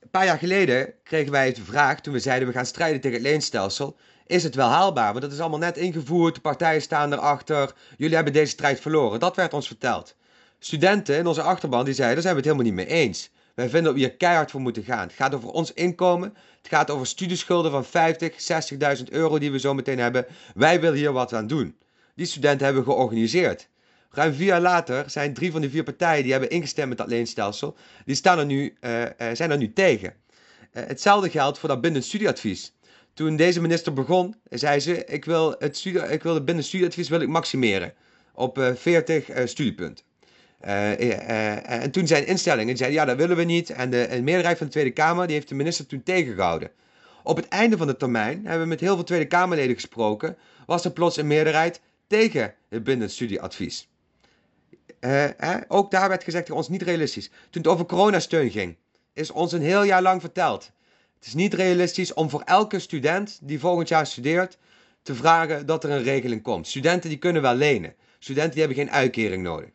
een 0.00 0.10
paar 0.10 0.24
jaar 0.24 0.38
geleden 0.38 0.92
kregen 1.02 1.32
wij 1.32 1.52
de 1.52 1.64
vraag, 1.64 2.00
toen 2.00 2.12
we 2.12 2.18
zeiden 2.18 2.48
we 2.48 2.54
gaan 2.54 2.66
strijden 2.66 3.00
tegen 3.00 3.18
het 3.18 3.26
leenstelsel, 3.26 3.96
is 4.26 4.42
het 4.42 4.54
wel 4.54 4.68
haalbaar? 4.68 5.10
Want 5.10 5.20
dat 5.20 5.32
is 5.32 5.40
allemaal 5.40 5.58
net 5.58 5.76
ingevoerd, 5.76 6.34
de 6.34 6.40
partijen 6.40 6.82
staan 6.82 7.12
erachter, 7.12 7.72
jullie 7.96 8.14
hebben 8.14 8.32
deze 8.32 8.50
strijd 8.50 8.80
verloren. 8.80 9.20
Dat 9.20 9.36
werd 9.36 9.52
ons 9.52 9.66
verteld. 9.66 10.16
Studenten 10.58 11.16
in 11.16 11.26
onze 11.26 11.42
achterban 11.42 11.84
die 11.84 11.94
zeiden, 11.94 12.14
daar 12.14 12.32
zijn 12.32 12.34
we 12.36 12.40
het 12.48 12.50
helemaal 12.50 12.76
niet 12.76 12.88
mee 12.88 13.02
eens. 13.02 13.30
Wij 13.54 13.68
vinden 13.68 13.82
dat 13.84 13.94
we 13.94 13.98
hier 13.98 14.16
keihard 14.16 14.50
voor 14.50 14.60
moeten 14.60 14.82
gaan. 14.82 15.06
Het 15.06 15.16
gaat 15.16 15.34
over 15.34 15.48
ons 15.48 15.72
inkomen. 15.72 16.34
Het 16.58 16.68
gaat 16.68 16.90
over 16.90 17.06
studieschulden 17.06 17.70
van 17.70 17.84
50, 17.84 18.32
60.000 18.98 19.04
euro 19.04 19.38
die 19.38 19.52
we 19.52 19.58
zo 19.58 19.74
meteen 19.74 19.98
hebben. 19.98 20.26
Wij 20.54 20.80
willen 20.80 20.98
hier 20.98 21.12
wat 21.12 21.32
aan 21.32 21.46
doen. 21.46 21.76
Die 22.14 22.26
studenten 22.26 22.66
hebben 22.66 22.84
georganiseerd. 22.84 23.68
Ruim 24.10 24.34
vier 24.34 24.46
jaar 24.46 24.60
later 24.60 25.10
zijn 25.10 25.34
drie 25.34 25.52
van 25.52 25.60
die 25.60 25.70
vier 25.70 25.82
partijen 25.82 26.22
die 26.22 26.32
hebben 26.32 26.50
ingestemd 26.50 26.88
met 26.88 26.98
dat 26.98 27.08
leenstelsel, 27.08 27.76
die 28.04 28.14
staan 28.14 28.38
er 28.38 28.46
nu, 28.46 28.76
uh, 28.80 29.00
uh, 29.00 29.08
zijn 29.32 29.50
er 29.50 29.56
nu 29.56 29.72
tegen. 29.72 30.14
Uh, 30.72 30.86
hetzelfde 30.86 31.30
geldt 31.30 31.58
voor 31.58 31.68
dat 31.68 31.80
bindend 31.80 32.04
studieadvies. 32.04 32.72
Toen 33.14 33.36
deze 33.36 33.60
minister 33.60 33.92
begon, 33.92 34.34
zei 34.50 34.80
ze: 34.80 35.04
Ik 35.04 35.24
wil 35.24 35.54
het, 35.58 35.76
studie, 35.76 36.00
ik 36.00 36.22
wil 36.22 36.34
het 36.34 36.44
binnen 36.44 36.64
studieadvies 36.64 37.08
wil 37.08 37.20
ik 37.20 37.28
maximeren 37.28 37.92
op 38.34 38.58
uh, 38.58 38.74
40 38.74 39.30
uh, 39.30 39.46
studiepunten. 39.46 40.04
Uh, 40.66 41.82
en 41.82 41.90
toen 41.90 42.06
zijn 42.06 42.26
instellingen 42.26 42.76
zeiden: 42.76 42.98
Ja, 42.98 43.04
dat 43.04 43.16
willen 43.16 43.36
we 43.36 43.44
niet. 43.44 43.70
En 43.70 43.90
de, 43.90 44.06
de, 44.10 44.22
meerderheid 44.22 44.58
van 44.58 44.66
de 44.66 44.72
Tweede 44.72 44.90
Kamer 44.90 45.26
die 45.26 45.34
heeft 45.34 45.48
de 45.48 45.54
minister 45.54 45.86
toen 45.86 46.02
tegengehouden. 46.02 46.70
Op 47.22 47.36
het 47.36 47.48
einde 47.48 47.76
van 47.76 47.86
de 47.86 47.96
termijn 47.96 48.40
hebben 48.42 48.62
we 48.62 48.68
met 48.68 48.80
heel 48.80 48.94
veel 48.94 49.04
Tweede 49.04 49.26
Kamerleden 49.26 49.74
gesproken. 49.74 50.36
Was 50.66 50.84
er 50.84 50.90
plots 50.90 51.16
een 51.16 51.26
meerderheid 51.26 51.80
tegen 52.06 52.54
het 52.68 52.84
bindend 52.84 53.10
studieadvies. 53.10 53.88
ook 55.68 55.90
daar 55.90 56.08
werd 56.08 56.24
gezegd: 56.24 56.50
ons 56.50 56.68
niet 56.68 56.82
realistisch. 56.82 57.28
Toen 57.28 57.62
het 57.62 57.66
over 57.66 57.86
coronasteun 57.86 58.50
ging, 58.50 58.76
is 59.12 59.30
ons 59.30 59.52
een 59.52 59.62
heel 59.62 59.82
jaar 59.82 60.02
lang 60.02 60.20
verteld 60.20 60.72
het 61.24 61.32
is 61.32 61.40
niet 61.40 61.54
realistisch 61.54 62.12
om 62.12 62.30
voor 62.30 62.42
elke 62.44 62.78
student 62.78 63.38
die 63.42 63.58
volgend 63.58 63.88
jaar 63.88 64.06
studeert 64.06 64.58
te 65.02 65.14
vragen 65.14 65.66
dat 65.66 65.84
er 65.84 65.90
een 65.90 66.02
regeling 66.02 66.42
komt. 66.42 66.66
Studenten 66.66 67.08
die 67.08 67.18
kunnen 67.18 67.42
wel 67.42 67.54
lenen. 67.54 67.94
Studenten 68.18 68.52
die 68.52 68.60
hebben 68.60 68.78
geen 68.78 68.94
uitkering 68.94 69.42
nodig. 69.42 69.70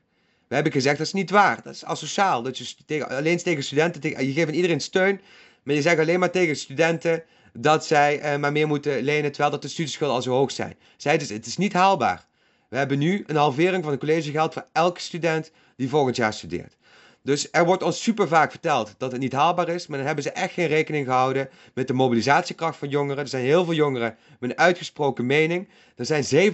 We 0.50 0.56
hebben 0.56 0.74
gezegd 0.74 0.98
dat 0.98 1.08
is 1.08 1.14
niet 1.14 1.30
waar. 1.30 1.62
Dat 1.64 1.74
is 1.74 1.86
asociaal. 1.86 2.42
Dat 2.42 2.58
je 2.58 2.76
tegen, 2.86 3.10
alleen 3.10 3.38
tegen 3.38 3.64
studenten, 3.64 4.26
je 4.26 4.34
geeft 4.34 4.48
aan 4.48 4.54
iedereen 4.54 4.82
steun, 4.82 5.22
maar 5.64 5.76
je 5.76 5.82
zegt 5.82 6.00
alleen 6.00 6.20
maar 6.20 6.32
tegen 6.32 6.56
studenten 6.56 7.24
dat 7.54 7.86
zij 7.86 8.20
eh, 8.20 8.40
maar 8.40 8.52
meer 8.52 8.68
moeten 8.68 9.02
lenen 9.02 9.32
terwijl 9.32 9.52
dat 9.52 9.62
de 9.62 9.68
studieschulden 9.68 10.16
al 10.16 10.22
zo 10.22 10.32
hoog 10.32 10.52
zijn. 10.52 10.76
Zij 10.98 11.18
dus, 11.18 11.30
het 11.30 11.46
is 11.46 11.58
niet 11.58 11.74
haalbaar. 11.74 12.26
We 12.70 12.78
hebben 12.78 13.00
nu 13.00 13.24
een 13.28 13.36
halvering 13.36 13.84
van 13.84 13.92
het 13.92 14.00
collegegeld 14.00 14.54
voor 14.54 14.66
elke 14.72 15.00
student 15.00 15.52
die 15.76 15.90
volgend 15.90 16.16
jaar 16.16 16.34
studeert. 16.34 16.78
Dus 17.24 17.48
er 17.52 17.66
wordt 17.66 17.84
ons 17.84 18.04
super 18.04 18.28
vaak 18.28 18.52
verteld 18.52 18.96
dat 18.98 19.12
het 19.12 19.22
niet 19.22 19.34
haalbaar 19.34 19.70
is, 19.70 19.88
maar 19.88 19.98
dan 19.98 20.08
hebben 20.08 20.24
ze 20.24 20.32
echt 20.32 20.54
geen 20.54 20.68
rekening 20.68 21.06
gehouden 21.06 21.50
met 21.74 21.88
de 21.88 21.94
mobilisatiekracht 21.94 22.78
van 22.78 22.90
jongeren. 22.90 23.24
Er 23.24 23.28
zijn 23.28 23.44
heel 23.44 23.66
veel 23.66 23.74
jongeren 23.74 24.18
met 24.40 24.50
een 24.50 24.58
uitgesproken 24.58 25.26
mening. 25.26 25.70
Er 25.96 26.06
zijn 26.06 26.52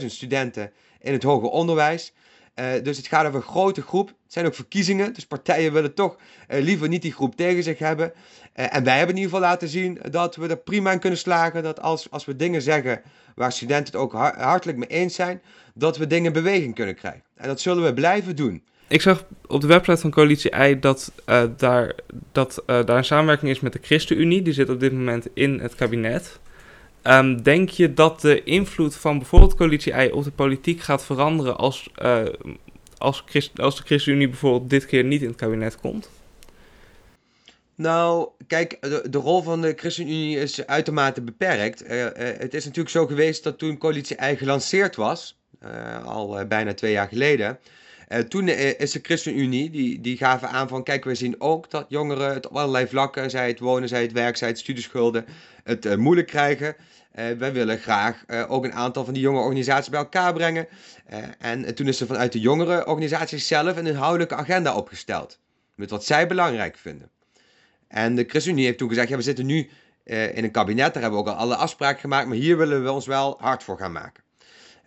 750.000 0.00 0.06
studenten 0.06 0.72
in 1.00 1.12
het 1.12 1.22
hoger 1.22 1.48
onderwijs. 1.48 2.12
Uh, 2.60 2.66
dus 2.82 2.96
het 2.96 3.06
gaat 3.06 3.26
over 3.26 3.36
een 3.36 3.46
grote 3.46 3.82
groep. 3.82 4.08
Het 4.08 4.32
zijn 4.32 4.46
ook 4.46 4.54
verkiezingen, 4.54 5.12
dus 5.12 5.26
partijen 5.26 5.72
willen 5.72 5.94
toch 5.94 6.16
uh, 6.16 6.62
liever 6.62 6.88
niet 6.88 7.02
die 7.02 7.12
groep 7.12 7.36
tegen 7.36 7.62
zich 7.62 7.78
hebben. 7.78 8.12
Uh, 8.56 8.74
en 8.74 8.84
wij 8.84 8.96
hebben 8.96 9.16
in 9.16 9.22
ieder 9.22 9.34
geval 9.34 9.48
laten 9.48 9.68
zien 9.68 9.98
dat 10.10 10.36
we 10.36 10.48
er 10.48 10.56
prima 10.56 10.92
in 10.92 10.98
kunnen 10.98 11.18
slagen. 11.18 11.62
Dat 11.62 11.80
als, 11.80 12.10
als 12.10 12.24
we 12.24 12.36
dingen 12.36 12.62
zeggen 12.62 13.00
waar 13.34 13.52
studenten 13.52 13.92
het 13.92 14.02
ook 14.02 14.12
hartelijk 14.12 14.78
mee 14.78 14.88
eens 14.88 15.14
zijn, 15.14 15.40
dat 15.74 15.96
we 15.96 16.06
dingen 16.06 16.26
in 16.26 16.32
beweging 16.32 16.74
kunnen 16.74 16.94
krijgen. 16.94 17.22
En 17.34 17.48
dat 17.48 17.60
zullen 17.60 17.84
we 17.84 17.94
blijven 17.94 18.36
doen. 18.36 18.62
Ik 18.88 19.02
zag 19.02 19.24
op 19.46 19.60
de 19.60 19.66
website 19.66 20.00
van 20.00 20.10
Coalitie 20.10 20.68
I 20.68 20.78
dat, 20.78 21.12
daar, 21.56 21.94
dat 22.32 22.62
daar 22.66 22.88
een 22.88 23.04
samenwerking 23.04 23.50
is 23.50 23.60
met 23.60 23.72
de 23.72 23.78
ChristenUnie. 23.82 24.42
Die 24.42 24.52
zit 24.52 24.70
op 24.70 24.80
dit 24.80 24.92
moment 24.92 25.26
in 25.34 25.58
het 25.58 25.74
kabinet. 25.74 26.38
Um, 27.08 27.42
denk 27.42 27.68
je 27.68 27.94
dat 27.94 28.20
de 28.20 28.42
invloed 28.42 28.96
van 28.96 29.18
bijvoorbeeld 29.18 29.54
Coalitie 29.54 29.92
I 29.92 30.10
op 30.10 30.24
de 30.24 30.30
politiek 30.30 30.80
gaat 30.80 31.04
veranderen 31.04 31.56
als, 31.56 31.88
uh, 32.02 32.24
als, 32.98 33.24
als 33.56 33.76
de 33.76 33.82
ChristenUnie 33.82 34.28
bijvoorbeeld 34.28 34.70
dit 34.70 34.86
keer 34.86 35.04
niet 35.04 35.22
in 35.22 35.28
het 35.28 35.36
kabinet 35.36 35.80
komt? 35.80 36.10
Nou, 37.74 38.28
kijk, 38.46 38.78
de, 39.10 39.18
rol 39.18 39.42
van 39.42 39.60
de 39.60 39.72
ChristenUnie 39.76 40.38
is 40.38 40.66
uitermate 40.66 41.22
beperkt. 41.22 41.82
het 41.86 42.54
is 42.54 42.64
natuurlijk 42.64 42.94
zo 42.94 43.06
geweest 43.06 43.44
dat 43.44 43.58
toen 43.58 43.78
Coalitie 43.78 44.16
I 44.30 44.36
gelanceerd 44.36 44.96
was, 44.96 45.38
al 46.04 46.46
bijna 46.46 46.74
twee 46.74 46.92
jaar 46.92 47.08
geleden, 47.08 47.58
uh, 48.08 48.18
toen 48.18 48.46
uh, 48.46 48.80
is 48.80 48.90
de 48.90 48.98
ChristenUnie, 49.02 49.70
die, 49.70 50.00
die 50.00 50.16
gaven 50.16 50.48
aan 50.48 50.68
van, 50.68 50.82
kijk, 50.82 51.04
we 51.04 51.14
zien 51.14 51.40
ook 51.40 51.70
dat 51.70 51.86
jongeren 51.88 52.34
het 52.34 52.46
op 52.46 52.56
allerlei 52.56 52.86
vlakken, 52.86 53.30
zij 53.30 53.48
het 53.48 53.58
wonen, 53.58 53.88
zij 53.88 54.02
het 54.02 54.12
werk, 54.12 54.36
zij 54.36 54.48
het 54.48 54.58
studieschulden, 54.58 55.24
het 55.64 55.86
uh, 55.86 55.94
moeilijk 55.94 56.26
krijgen. 56.26 56.76
wij 57.38 57.52
willen 57.52 57.78
graag 57.78 58.24
ook 58.48 58.64
een 58.64 58.72
aantal 58.72 59.04
van 59.04 59.14
die 59.14 59.22
jonge 59.22 59.40
organisaties 59.40 59.90
bij 59.90 60.00
elkaar 60.00 60.32
brengen. 60.32 60.68
en 61.38 61.74
toen 61.74 61.88
is 61.88 62.00
er 62.00 62.06
vanuit 62.06 62.32
de 62.32 62.40
jongere 62.40 62.86
organisaties 62.86 63.46
zelf 63.46 63.76
een 63.76 63.86
inhoudelijke 63.86 64.34
agenda 64.34 64.74
opgesteld. 64.74 65.38
Met 65.74 65.90
wat 65.90 66.04
zij 66.04 66.26
belangrijk 66.26 66.76
vinden. 66.76 67.10
En 67.88 68.14
de 68.14 68.24
ChristenUnie 68.28 68.64
heeft 68.64 68.78
toen 68.78 68.88
gezegd, 68.88 69.08
ja, 69.08 69.16
we 69.16 69.22
zitten 69.22 69.46
nu 69.46 69.70
in 70.04 70.44
een 70.44 70.50
kabinet, 70.50 70.94
daar 70.94 71.02
hebben 71.02 71.22
we 71.22 71.30
ook 71.30 71.34
al 71.34 71.40
alle 71.40 71.56
afspraken 71.56 72.00
gemaakt, 72.00 72.28
maar 72.28 72.36
hier 72.36 72.56
willen 72.56 72.84
we 72.84 72.92
ons 72.92 73.06
wel 73.06 73.36
hard 73.40 73.62
voor 73.62 73.78
gaan 73.78 73.92
maken. 73.92 74.24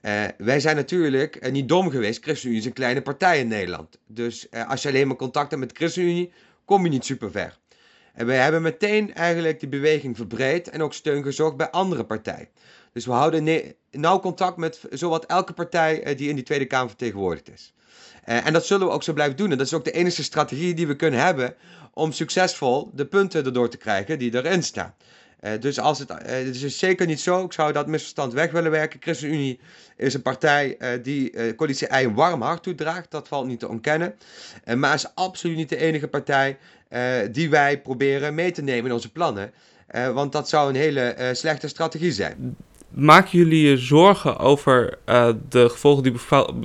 Uh, 0.01 0.23
wij 0.37 0.59
zijn 0.59 0.75
natuurlijk 0.75 1.45
uh, 1.45 1.51
niet 1.51 1.67
dom 1.67 1.89
geweest. 1.89 2.23
ChristenUnie 2.23 2.59
is 2.59 2.65
een 2.65 2.73
kleine 2.73 3.01
partij 3.01 3.39
in 3.39 3.47
Nederland. 3.47 3.97
Dus 4.07 4.47
uh, 4.51 4.69
als 4.69 4.81
je 4.81 4.89
alleen 4.89 5.07
maar 5.07 5.15
contact 5.15 5.49
hebt 5.49 5.61
met 5.61 5.77
ChristenUnie, 5.77 6.31
kom 6.65 6.83
je 6.83 6.89
niet 6.89 7.05
super 7.05 7.31
ver. 7.31 7.57
En 8.13 8.25
wij 8.25 8.37
hebben 8.37 8.61
meteen 8.61 9.13
eigenlijk 9.13 9.59
die 9.59 9.69
beweging 9.69 10.15
verbreed 10.15 10.69
en 10.69 10.81
ook 10.81 10.93
steun 10.93 11.23
gezocht 11.23 11.57
bij 11.57 11.69
andere 11.69 12.05
partijen. 12.05 12.47
Dus 12.93 13.05
we 13.05 13.11
houden 13.11 13.73
nauw 13.91 14.19
contact 14.19 14.57
met 14.57 14.81
zowat 14.89 15.25
elke 15.25 15.53
partij 15.53 16.15
die 16.15 16.29
in 16.29 16.35
die 16.35 16.43
Tweede 16.43 16.65
Kamer 16.65 16.87
vertegenwoordigd 16.87 17.49
is. 17.49 17.73
en 18.23 18.53
dat 18.53 18.65
zullen 18.65 18.87
we 18.87 18.93
ook 18.93 19.03
zo 19.03 19.13
blijven 19.13 19.37
doen. 19.37 19.51
En 19.51 19.57
dat 19.57 19.65
is 19.65 19.73
ook 19.73 19.83
de 19.83 19.91
enige 19.91 20.23
strategie 20.23 20.73
die 20.73 20.87
we 20.87 20.95
kunnen 20.95 21.19
hebben 21.19 21.55
om 21.93 22.11
succesvol 22.11 22.91
de 22.93 23.05
punten 23.05 23.45
erdoor 23.45 23.69
te 23.69 23.77
krijgen 23.77 24.19
die 24.19 24.35
erin 24.35 24.63
staan. 24.63 24.95
Uh, 25.43 25.51
dus 25.59 25.79
als 25.79 25.99
het, 25.99 26.09
uh, 26.09 26.17
het 26.21 26.63
is 26.63 26.77
zeker 26.77 27.05
niet 27.05 27.19
zo, 27.19 27.43
ik 27.43 27.53
zou 27.53 27.73
dat 27.73 27.87
misverstand 27.87 28.33
weg 28.33 28.51
willen 28.51 28.71
werken. 28.71 28.99
ChristenUnie 29.01 29.59
is 29.97 30.13
een 30.13 30.21
partij 30.21 30.75
uh, 30.79 30.89
die 31.03 31.55
coalitie 31.55 31.87
I 31.87 32.03
een 32.03 32.13
warm 32.13 32.41
hart 32.41 32.63
toedraagt, 32.63 33.11
dat 33.11 33.27
valt 33.27 33.47
niet 33.47 33.59
te 33.59 33.67
ontkennen. 33.67 34.15
maar 34.75 34.93
is 34.93 35.15
absoluut 35.15 35.55
niet 35.55 35.69
de 35.69 35.77
enige 35.77 36.07
partij 36.07 36.57
die 37.31 37.49
wij 37.49 37.81
proberen 37.81 38.35
mee 38.35 38.51
te 38.51 38.61
nemen 38.61 38.85
in 38.85 38.93
onze 38.93 39.11
plannen. 39.11 39.53
want 40.13 40.31
dat 40.31 40.49
zou 40.49 40.69
een 40.69 40.75
hele 40.75 41.31
slechte 41.33 41.67
strategie 41.67 42.11
zijn. 42.11 42.55
Maken 42.89 43.37
jullie 43.37 43.69
je 43.69 43.77
zorgen 43.77 44.37
over 44.37 44.97
de 45.49 45.69
gevolgen 45.69 46.03
die, 46.03 46.13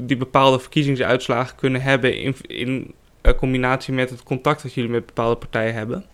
die, 0.05 0.17
bepaalde 0.17 0.59
verkiezingsuitslagen 0.59 1.57
kunnen 1.57 1.83
hebben 1.83 2.17
in, 2.17 2.37
in 2.47 2.95
combinatie 3.37 3.95
met 3.95 4.11
het 4.11 4.23
contact 4.23 4.63
dat 4.63 4.75
jullie 4.75 4.91
met 4.91 5.07
bepaalde 5.07 5.37
partijen 5.37 5.75
hebben? 5.75 6.05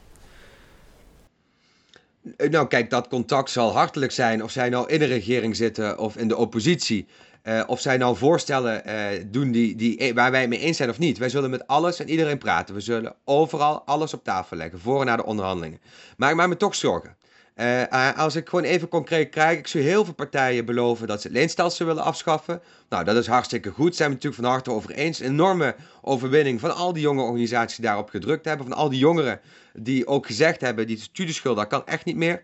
Eh, 2.37 2.51
nou, 2.51 2.67
kijk, 2.67 2.91
dat 2.91 3.09
contact 3.09 3.51
zal 3.51 3.73
hartelijk 3.73 4.13
zijn 4.13 4.43
of 4.43 4.51
zij 4.51 4.69
nou 4.69 4.89
in 4.89 4.99
de 4.99 5.05
regering 5.05 5.57
zitten 5.57 5.99
of 5.99 6.17
in 6.17 6.29
de 6.29 6.37
oppositie. 6.37 7.07
Uh, 7.43 7.63
of 7.67 7.81
zij 7.81 7.97
nou 7.97 8.17
voorstellen 8.17 8.83
uh, 8.87 9.25
doen 9.27 9.51
die, 9.51 9.77
die, 9.77 10.15
waar 10.15 10.31
wij 10.31 10.49
mee 10.49 10.59
eens 10.59 10.77
zijn 10.77 10.91
of 10.91 10.99
niet. 10.99 11.19
Wij 11.19 11.29
zullen 11.29 11.51
met 11.51 11.67
alles 11.67 12.01
en 12.01 12.09
iedereen 12.09 12.39
praten. 12.39 12.75
We 12.75 12.81
zullen 12.81 13.15
overal 13.25 13.83
alles 13.83 14.15
op 14.15 14.25
tafel 14.25 14.57
leggen, 14.57 14.81
voor 14.81 15.01
en 15.01 15.07
na 15.07 15.17
de 15.17 15.25
onderhandelingen. 15.25 15.81
Maar 16.17 16.31
ik 16.31 16.37
maak 16.37 16.49
me 16.49 16.57
toch 16.57 16.75
zorgen. 16.75 17.17
Uh, 17.61 18.19
als 18.19 18.35
ik 18.37 18.49
gewoon 18.49 18.65
even 18.65 18.89
concreet 18.89 19.31
krijg, 19.31 19.59
ik 19.59 19.67
zie 19.67 19.83
heel 19.83 20.05
veel 20.05 20.15
partijen 20.15 20.65
beloven 20.65 21.07
dat 21.07 21.21
ze 21.21 21.27
het 21.27 21.37
leenstelsel 21.37 21.87
willen 21.87 22.03
afschaffen. 22.03 22.63
Nou, 22.89 23.05
dat 23.05 23.17
is 23.17 23.27
hartstikke 23.27 23.71
goed. 23.71 23.97
Zijn 23.97 24.09
we 24.09 24.15
natuurlijk 24.15 24.43
van 24.43 24.53
harte 24.53 24.71
over 24.71 24.91
eens. 24.91 25.21
Een 25.21 25.27
enorme 25.27 25.75
overwinning 26.03 26.61
van 26.61 26.75
al 26.75 26.93
die 26.93 27.03
jonge 27.03 27.23
organisaties 27.23 27.77
die 27.77 27.85
daarop 27.85 28.09
gedrukt 28.09 28.45
hebben. 28.45 28.67
Van 28.67 28.77
al 28.77 28.89
die 28.89 28.99
jongeren 28.99 29.41
die 29.73 30.07
ook 30.07 30.27
gezegd 30.27 30.61
hebben, 30.61 30.87
die 30.87 30.99
studieschuld, 30.99 31.57
dat 31.57 31.67
kan 31.67 31.87
echt 31.87 32.05
niet 32.05 32.17
meer. 32.17 32.43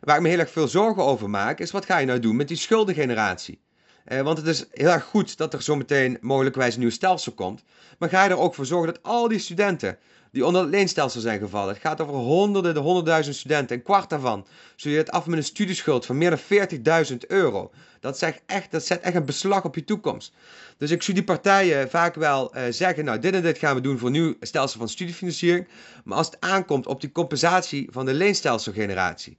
Waar 0.00 0.16
ik 0.16 0.22
me 0.22 0.28
heel 0.28 0.38
erg 0.38 0.50
veel 0.50 0.68
zorgen 0.68 1.04
over 1.04 1.30
maak, 1.30 1.58
is 1.58 1.70
wat 1.70 1.84
ga 1.84 1.98
je 1.98 2.06
nou 2.06 2.20
doen 2.20 2.36
met 2.36 2.48
die 2.48 2.56
schuldengeneratie? 2.56 3.60
Uh, 4.08 4.20
want 4.20 4.38
het 4.38 4.46
is 4.46 4.64
heel 4.70 4.88
erg 4.88 5.04
goed 5.04 5.36
dat 5.36 5.54
er 5.54 5.62
zometeen 5.62 6.18
mogelijkwijs 6.20 6.74
een 6.74 6.80
nieuw 6.80 6.90
stelsel 6.90 7.32
komt. 7.32 7.62
Maar 7.98 8.08
ga 8.08 8.24
je 8.24 8.30
er 8.30 8.38
ook 8.38 8.54
voor 8.54 8.66
zorgen 8.66 8.94
dat 8.94 9.02
al 9.02 9.28
die 9.28 9.38
studenten 9.38 9.98
die 10.32 10.46
onder 10.46 10.62
het 10.62 10.70
leenstelsel 10.70 11.20
zijn 11.20 11.38
gevallen. 11.38 11.68
Het 11.74 11.82
gaat 11.82 12.00
over 12.00 12.14
honderden, 12.14 12.74
de 12.74 12.80
honderdduizend 12.80 13.36
studenten. 13.36 13.76
Een 13.76 13.82
kwart 13.82 14.10
daarvan 14.10 14.46
zul 14.76 14.92
je 14.92 14.98
het 14.98 15.10
af 15.10 15.26
met 15.26 15.38
een 15.38 15.44
studieschuld 15.44 16.06
van 16.06 16.18
meer 16.18 16.30
dan 16.30 17.08
40.000 17.10 17.16
euro. 17.26 17.70
Dat, 18.00 18.22
echt, 18.46 18.70
dat 18.70 18.86
zet 18.86 19.00
echt 19.00 19.14
een 19.14 19.24
beslag 19.24 19.64
op 19.64 19.74
je 19.74 19.84
toekomst. 19.84 20.32
Dus 20.76 20.90
ik 20.90 21.02
zie 21.02 21.14
die 21.14 21.24
partijen 21.24 21.90
vaak 21.90 22.14
wel 22.14 22.56
uh, 22.56 22.62
zeggen, 22.70 23.04
nou 23.04 23.18
dit 23.18 23.34
en 23.34 23.42
dit 23.42 23.58
gaan 23.58 23.74
we 23.74 23.80
doen 23.80 23.98
voor 23.98 24.06
een 24.06 24.12
nieuw 24.12 24.34
stelsel 24.40 24.78
van 24.78 24.88
studiefinanciering. 24.88 25.68
Maar 26.04 26.16
als 26.16 26.26
het 26.26 26.40
aankomt 26.40 26.86
op 26.86 27.00
die 27.00 27.12
compensatie 27.12 27.88
van 27.90 28.06
de 28.06 28.14
leenstelselgeneratie. 28.14 29.38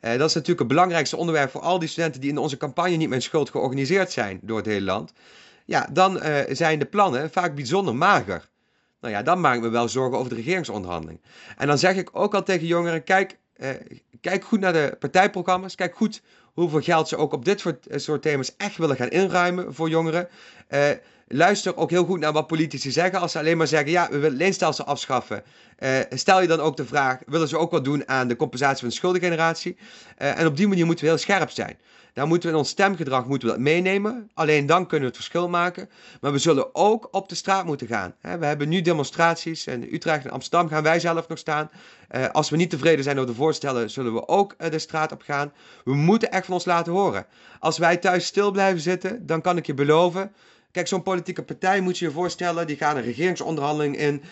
Uh, 0.00 0.10
dat 0.10 0.28
is 0.28 0.34
natuurlijk 0.34 0.58
het 0.58 0.68
belangrijkste 0.68 1.16
onderwerp 1.16 1.50
voor 1.50 1.60
al 1.60 1.78
die 1.78 1.88
studenten 1.88 2.20
die 2.20 2.30
in 2.30 2.38
onze 2.38 2.56
campagne 2.56 2.96
Niet 2.96 3.08
Mijn 3.08 3.22
Schuld 3.22 3.50
georganiseerd 3.50 4.12
zijn 4.12 4.38
door 4.42 4.56
het 4.56 4.66
hele 4.66 4.84
land. 4.84 5.12
Ja, 5.64 5.88
dan 5.92 6.16
uh, 6.16 6.38
zijn 6.48 6.78
de 6.78 6.84
plannen 6.84 7.30
vaak 7.30 7.54
bijzonder 7.54 7.94
mager. 7.94 8.48
Nou 9.00 9.14
ja, 9.14 9.22
dan 9.22 9.40
maak 9.40 9.54
ik 9.54 9.60
me 9.60 9.68
wel 9.68 9.88
zorgen 9.88 10.18
over 10.18 10.30
de 10.30 10.36
regeringsonderhandeling. 10.36 11.20
En 11.56 11.66
dan 11.66 11.78
zeg 11.78 11.96
ik 11.96 12.08
ook 12.12 12.34
al 12.34 12.42
tegen 12.42 12.66
jongeren: 12.66 13.04
kijk, 13.04 13.38
eh, 13.52 13.70
kijk 14.20 14.44
goed 14.44 14.60
naar 14.60 14.72
de 14.72 14.96
partijprogramma's. 14.98 15.74
Kijk 15.74 15.96
goed 15.96 16.22
hoeveel 16.52 16.80
geld 16.80 17.08
ze 17.08 17.16
ook 17.16 17.32
op 17.32 17.44
dit 17.44 17.60
soort, 17.60 17.86
eh, 17.86 17.98
soort 17.98 18.22
thema's 18.22 18.56
echt 18.56 18.76
willen 18.76 18.96
gaan 18.96 19.08
inruimen 19.08 19.74
voor 19.74 19.88
jongeren. 19.88 20.28
Eh, 21.26 21.36
luister 21.36 21.76
ook 21.76 21.90
heel 21.90 22.04
goed 22.04 22.20
naar 22.20 22.32
wat 22.32 22.46
politici 22.46 22.90
zeggen. 22.90 23.20
Als 23.20 23.32
ze 23.32 23.38
alleen 23.38 23.56
maar 23.56 23.66
zeggen: 23.66 23.90
ja, 23.90 24.08
we 24.10 24.18
willen 24.18 24.36
leenstelsel 24.36 24.84
afschaffen. 24.84 25.42
Uh, 25.78 25.98
stel 26.10 26.40
je 26.40 26.48
dan 26.48 26.60
ook 26.60 26.76
de 26.76 26.86
vraag: 26.86 27.18
willen 27.26 27.48
ze 27.48 27.58
ook 27.58 27.70
wat 27.70 27.84
doen 27.84 28.08
aan 28.08 28.28
de 28.28 28.36
compensatie 28.36 28.78
van 28.78 28.88
de 28.88 28.94
schuldengeneratie? 28.94 29.76
Uh, 30.18 30.38
en 30.38 30.46
op 30.46 30.56
die 30.56 30.68
manier 30.68 30.86
moeten 30.86 31.04
we 31.04 31.10
heel 31.10 31.20
scherp 31.20 31.50
zijn. 31.50 31.78
Daar 32.12 32.26
moeten 32.26 32.48
we 32.48 32.54
in 32.54 32.60
ons 32.60 32.70
stemgedrag 32.70 33.26
moeten 33.26 33.48
we 33.48 33.54
dat 33.54 33.62
meenemen. 33.62 34.30
Alleen 34.34 34.66
dan 34.66 34.86
kunnen 34.86 35.00
we 35.00 35.14
het 35.16 35.24
verschil 35.24 35.48
maken. 35.48 35.88
Maar 36.20 36.32
we 36.32 36.38
zullen 36.38 36.74
ook 36.74 37.08
op 37.10 37.28
de 37.28 37.34
straat 37.34 37.64
moeten 37.64 37.86
gaan. 37.86 38.14
We 38.20 38.46
hebben 38.46 38.68
nu 38.68 38.80
demonstraties. 38.80 39.66
In 39.66 39.88
Utrecht 39.92 40.24
en 40.24 40.30
Amsterdam 40.30 40.68
gaan 40.68 40.82
wij 40.82 41.00
zelf 41.00 41.28
nog 41.28 41.38
staan. 41.38 41.70
Uh, 42.10 42.26
als 42.28 42.50
we 42.50 42.56
niet 42.56 42.70
tevreden 42.70 43.04
zijn 43.04 43.16
over 43.16 43.30
de 43.30 43.36
voorstellen, 43.36 43.90
zullen 43.90 44.14
we 44.14 44.28
ook 44.28 44.54
de 44.70 44.78
straat 44.78 45.12
op 45.12 45.22
gaan. 45.22 45.52
We 45.84 45.94
moeten 45.94 46.30
echt 46.30 46.44
van 46.44 46.54
ons 46.54 46.64
laten 46.64 46.92
horen. 46.92 47.26
Als 47.58 47.78
wij 47.78 47.96
thuis 47.96 48.26
stil 48.26 48.50
blijven 48.50 48.80
zitten, 48.80 49.26
dan 49.26 49.40
kan 49.40 49.56
ik 49.56 49.66
je 49.66 49.74
beloven. 49.74 50.32
Kijk, 50.76 50.88
zo'n 50.88 51.02
politieke 51.02 51.42
partij 51.42 51.80
moet 51.80 51.98
je 51.98 52.04
je 52.04 52.10
voorstellen, 52.10 52.66
die 52.66 52.76
gaat 52.76 52.96
een 52.96 53.02
regeringsonderhandeling 53.02 53.96
in. 53.96 54.22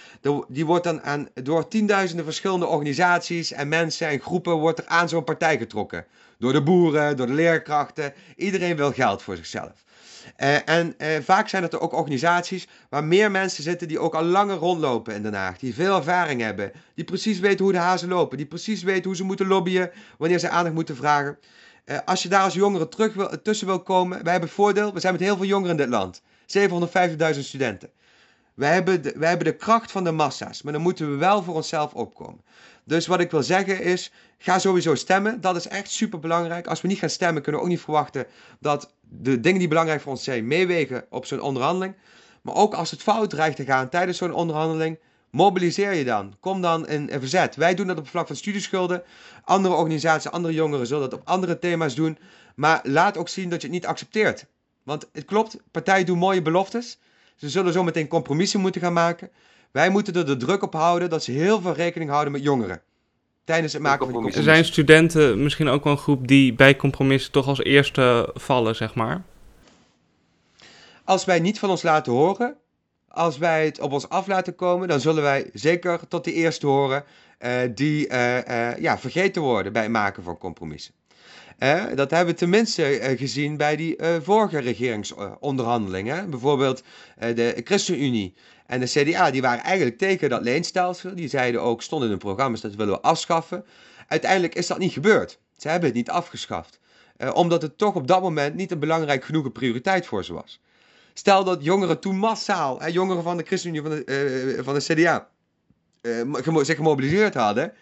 Die 0.49 0.67
wordt 0.67 0.85
dan 0.85 1.03
aan, 1.03 1.29
door 1.35 1.69
tienduizenden 1.69 2.25
verschillende 2.25 2.67
organisaties 2.67 3.53
en 3.53 3.69
mensen 3.69 4.09
en 4.09 4.21
groepen 4.21 4.53
wordt 4.53 4.79
er 4.79 4.87
aan 4.87 5.09
zo'n 5.09 5.25
partij 5.25 5.59
getrokken. 5.59 6.07
Door 6.39 6.53
de 6.53 6.63
boeren, 6.63 7.17
door 7.17 7.27
de 7.27 7.33
leerkrachten. 7.33 8.13
Iedereen 8.37 8.77
wil 8.77 8.93
geld 8.93 9.23
voor 9.23 9.37
zichzelf. 9.37 9.85
Uh, 10.37 10.69
en 10.69 10.95
uh, 10.99 11.09
vaak 11.23 11.49
zijn 11.49 11.63
het 11.63 11.73
er 11.73 11.81
ook 11.81 11.93
organisaties 11.93 12.69
waar 12.89 13.05
meer 13.05 13.31
mensen 13.31 13.63
zitten 13.63 13.89
die 13.89 13.99
ook 13.99 14.15
al 14.15 14.25
langer 14.25 14.57
rondlopen 14.57 15.15
in 15.15 15.23
Den 15.23 15.35
Haag. 15.35 15.59
Die 15.59 15.75
veel 15.75 15.97
ervaring 15.97 16.41
hebben. 16.41 16.73
Die 16.95 17.05
precies 17.05 17.39
weten 17.39 17.65
hoe 17.65 17.73
de 17.73 17.79
hazen 17.79 18.09
lopen. 18.09 18.37
Die 18.37 18.47
precies 18.47 18.83
weten 18.83 19.05
hoe 19.05 19.17
ze 19.17 19.25
moeten 19.25 19.47
lobbyen 19.47 19.91
wanneer 20.19 20.39
ze 20.39 20.49
aandacht 20.49 20.75
moeten 20.75 20.97
vragen. 20.97 21.39
Uh, 21.87 21.99
als 22.05 22.23
je 22.23 22.29
daar 22.29 22.43
als 22.43 22.55
jongere 22.55 22.89
terug 22.89 23.15
wil, 23.15 23.43
tussen 23.43 23.67
wil 23.67 23.83
komen. 23.83 24.23
Wij 24.23 24.33
hebben 24.33 24.49
het 24.49 24.59
voordeel, 24.59 24.93
we 24.93 25.01
zijn 25.01 25.13
met 25.13 25.23
heel 25.23 25.37
veel 25.37 25.47
jongeren 25.47 25.71
in 25.71 25.77
dit 25.77 25.89
land. 25.89 26.23
750.000 26.47 27.41
studenten. 27.41 27.91
Wij 28.55 28.73
hebben, 28.73 29.03
de, 29.03 29.13
wij 29.17 29.29
hebben 29.29 29.47
de 29.47 29.57
kracht 29.57 29.91
van 29.91 30.05
de 30.05 30.13
massa's, 30.13 30.63
maar 30.63 30.73
dan 30.73 30.83
moeten 30.83 31.11
we 31.11 31.17
wel 31.17 31.43
voor 31.43 31.55
onszelf 31.55 31.95
opkomen. 31.95 32.41
Dus 32.85 33.07
wat 33.07 33.21
ik 33.21 33.31
wil 33.31 33.43
zeggen 33.43 33.83
is, 33.83 34.13
ga 34.39 34.59
sowieso 34.59 34.95
stemmen. 34.95 35.41
Dat 35.41 35.57
is 35.57 35.69
echt 35.69 35.91
super 35.91 36.19
belangrijk. 36.19 36.67
Als 36.67 36.81
we 36.81 36.89
niet 36.89 36.99
gaan 36.99 37.11
stemmen, 37.11 37.43
kunnen 37.43 37.61
we 37.61 37.67
ook 37.67 37.73
niet 37.73 37.83
verwachten 37.83 38.27
dat 38.61 38.95
de 39.01 39.41
dingen 39.41 39.59
die 39.59 39.69
belangrijk 39.69 40.01
voor 40.01 40.13
ons 40.13 40.25
zijn 40.25 40.47
meewegen 40.47 41.05
op 41.11 41.27
zo'n 41.27 41.41
onderhandeling. 41.41 41.95
Maar 42.43 42.55
ook 42.55 42.75
als 42.75 42.91
het 42.91 43.03
fout 43.03 43.31
dreigt 43.31 43.57
te 43.57 43.65
gaan 43.65 43.89
tijdens 43.89 44.19
zo'n 44.19 44.33
onderhandeling, 44.33 44.99
mobiliseer 45.31 45.95
je 45.95 46.05
dan. 46.05 46.37
Kom 46.41 46.61
dan 46.61 46.89
in, 46.89 47.09
in 47.09 47.21
verzet. 47.21 47.57
Wij 47.57 47.75
doen 47.75 47.87
dat 47.87 47.97
op 47.97 48.03
het 48.03 48.13
vlak 48.13 48.27
van 48.27 48.37
studieschulden. 48.37 49.03
Andere 49.45 49.75
organisaties, 49.75 50.31
andere 50.31 50.55
jongeren 50.55 50.87
zullen 50.87 51.11
dat 51.11 51.21
op 51.21 51.29
andere 51.29 51.59
thema's 51.59 51.95
doen. 51.95 52.19
Maar 52.55 52.81
laat 52.83 53.17
ook 53.17 53.29
zien 53.29 53.49
dat 53.49 53.61
je 53.61 53.67
het 53.67 53.77
niet 53.77 53.87
accepteert. 53.87 54.47
Want 54.85 55.09
het 55.13 55.25
klopt, 55.25 55.57
partijen 55.71 56.07
doen 56.07 56.19
mooie 56.19 56.43
beloftes. 56.43 56.99
Ze 57.37 57.49
zullen 57.49 57.73
zo 57.73 57.83
meteen 57.83 58.09
compromissen 58.09 58.61
moeten 58.61 58.81
gaan 58.81 58.93
maken. 58.93 59.31
Wij 59.71 59.91
moeten 59.91 60.15
er 60.15 60.27
de 60.27 60.37
druk 60.37 60.63
op 60.63 60.73
houden 60.73 61.11
dat 61.11 61.25
ze 61.25 61.31
heel 61.33 61.61
veel 61.61 61.73
rekening 61.73 62.11
houden 62.11 62.33
met 62.33 62.43
jongeren. 62.43 62.83
Tijdens 63.45 63.73
het 63.73 63.83
maken 63.83 63.99
van 63.99 64.07
die 64.07 64.15
compromissen. 64.15 64.55
Zijn 64.55 64.73
studenten 64.73 65.43
misschien 65.43 65.69
ook 65.69 65.85
wel 65.85 65.93
een 65.93 65.99
groep 65.99 66.29
die 66.29 66.55
bij 66.55 66.77
compromissen 66.77 67.33
toch 67.33 67.47
als 67.47 67.63
eerste 67.63 68.31
vallen, 68.35 68.77
zeg 68.77 68.95
maar? 68.95 69.23
Als 71.05 71.25
wij 71.25 71.41
niet 71.41 71.59
van 71.59 71.71
ons 71.71 71.83
laten 71.83 72.13
horen, 72.13 72.57
als 73.09 73.39
wij 73.39 73.65
het 73.65 73.81
op 73.81 73.93
ons 73.93 74.09
af 74.09 74.27
laten 74.27 74.55
komen, 74.55 74.89
dan 74.89 75.01
zullen 75.01 75.23
wij 75.23 75.51
zeker 75.53 76.09
tot 76.09 76.25
de 76.25 76.33
eerste 76.33 76.67
horen 76.67 77.05
uh, 77.41 77.51
die 77.75 78.09
uh, 78.09 78.37
uh, 78.37 78.79
ja, 78.79 78.99
vergeten 78.99 79.43
worden 79.43 79.73
bij 79.73 79.83
het 79.83 79.91
maken 79.91 80.23
van 80.23 80.39
compromissen. 80.39 80.95
Eh, 81.65 81.85
dat 81.95 82.11
hebben 82.11 82.35
we 82.35 82.41
tenminste 82.41 83.01
uh, 83.01 83.19
gezien 83.19 83.57
bij 83.57 83.77
die 83.77 84.03
uh, 84.03 84.17
vorige 84.23 84.59
regeringsonderhandelingen. 84.59 86.31
Bijvoorbeeld 86.31 86.83
de 87.19 87.61
ChristenUnie 87.65 88.35
en 88.67 88.81
de 88.81 88.87
CDA, 88.87 89.31
die 89.31 89.43
waren 89.43 89.65
eigenlijk 89.65 89.99
tegen 89.99 90.29
dat 90.29 90.43
leenstelsel. 90.43 91.15
Die 91.15 91.29
zeiden 91.29 91.63
ook, 91.63 91.83
stonden 91.83 92.07
in 92.09 92.15
hun 92.15 92.23
programma's, 92.23 92.61
dat 92.61 92.75
willen 92.75 93.03
afschaffen. 93.03 93.65
Uiteindelijk 94.09 94.55
is 94.55 94.67
dat 94.67 94.79
niet 94.79 94.93
gebeurd. 94.93 95.39
Ze 95.57 95.69
hebben 95.69 95.89
het 95.89 95.97
niet 95.97 96.11
afgeschaft. 96.11 96.79
omdat 97.33 97.63
het 97.63 97.79
toch 97.79 97.95
op 97.95 98.07
dat 98.07 98.23
moment 98.23 98.55
niet 98.55 98.71
een 98.71 98.79
belangrijk 98.79 99.25
genoeg 99.25 99.53
prioriteit 99.53 100.07
voor 100.07 100.25
ze 100.25 100.33
was. 100.33 100.61
Stel 101.15 101.45
dat 101.45 101.65
jongeren 101.65 102.01
toen 102.01 102.17
massaal, 102.17 102.91
jongeren 102.91 103.23
van 103.23 103.37
de 103.37 103.45
ChristenUnie, 103.45 103.83
van 103.83 103.91
de, 103.91 104.61
van 104.63 104.75
de 104.75 104.81
CDA, 104.81 105.29
zich 106.63 106.77
gemobiliseerd 106.77 107.35
hadden 107.35 107.73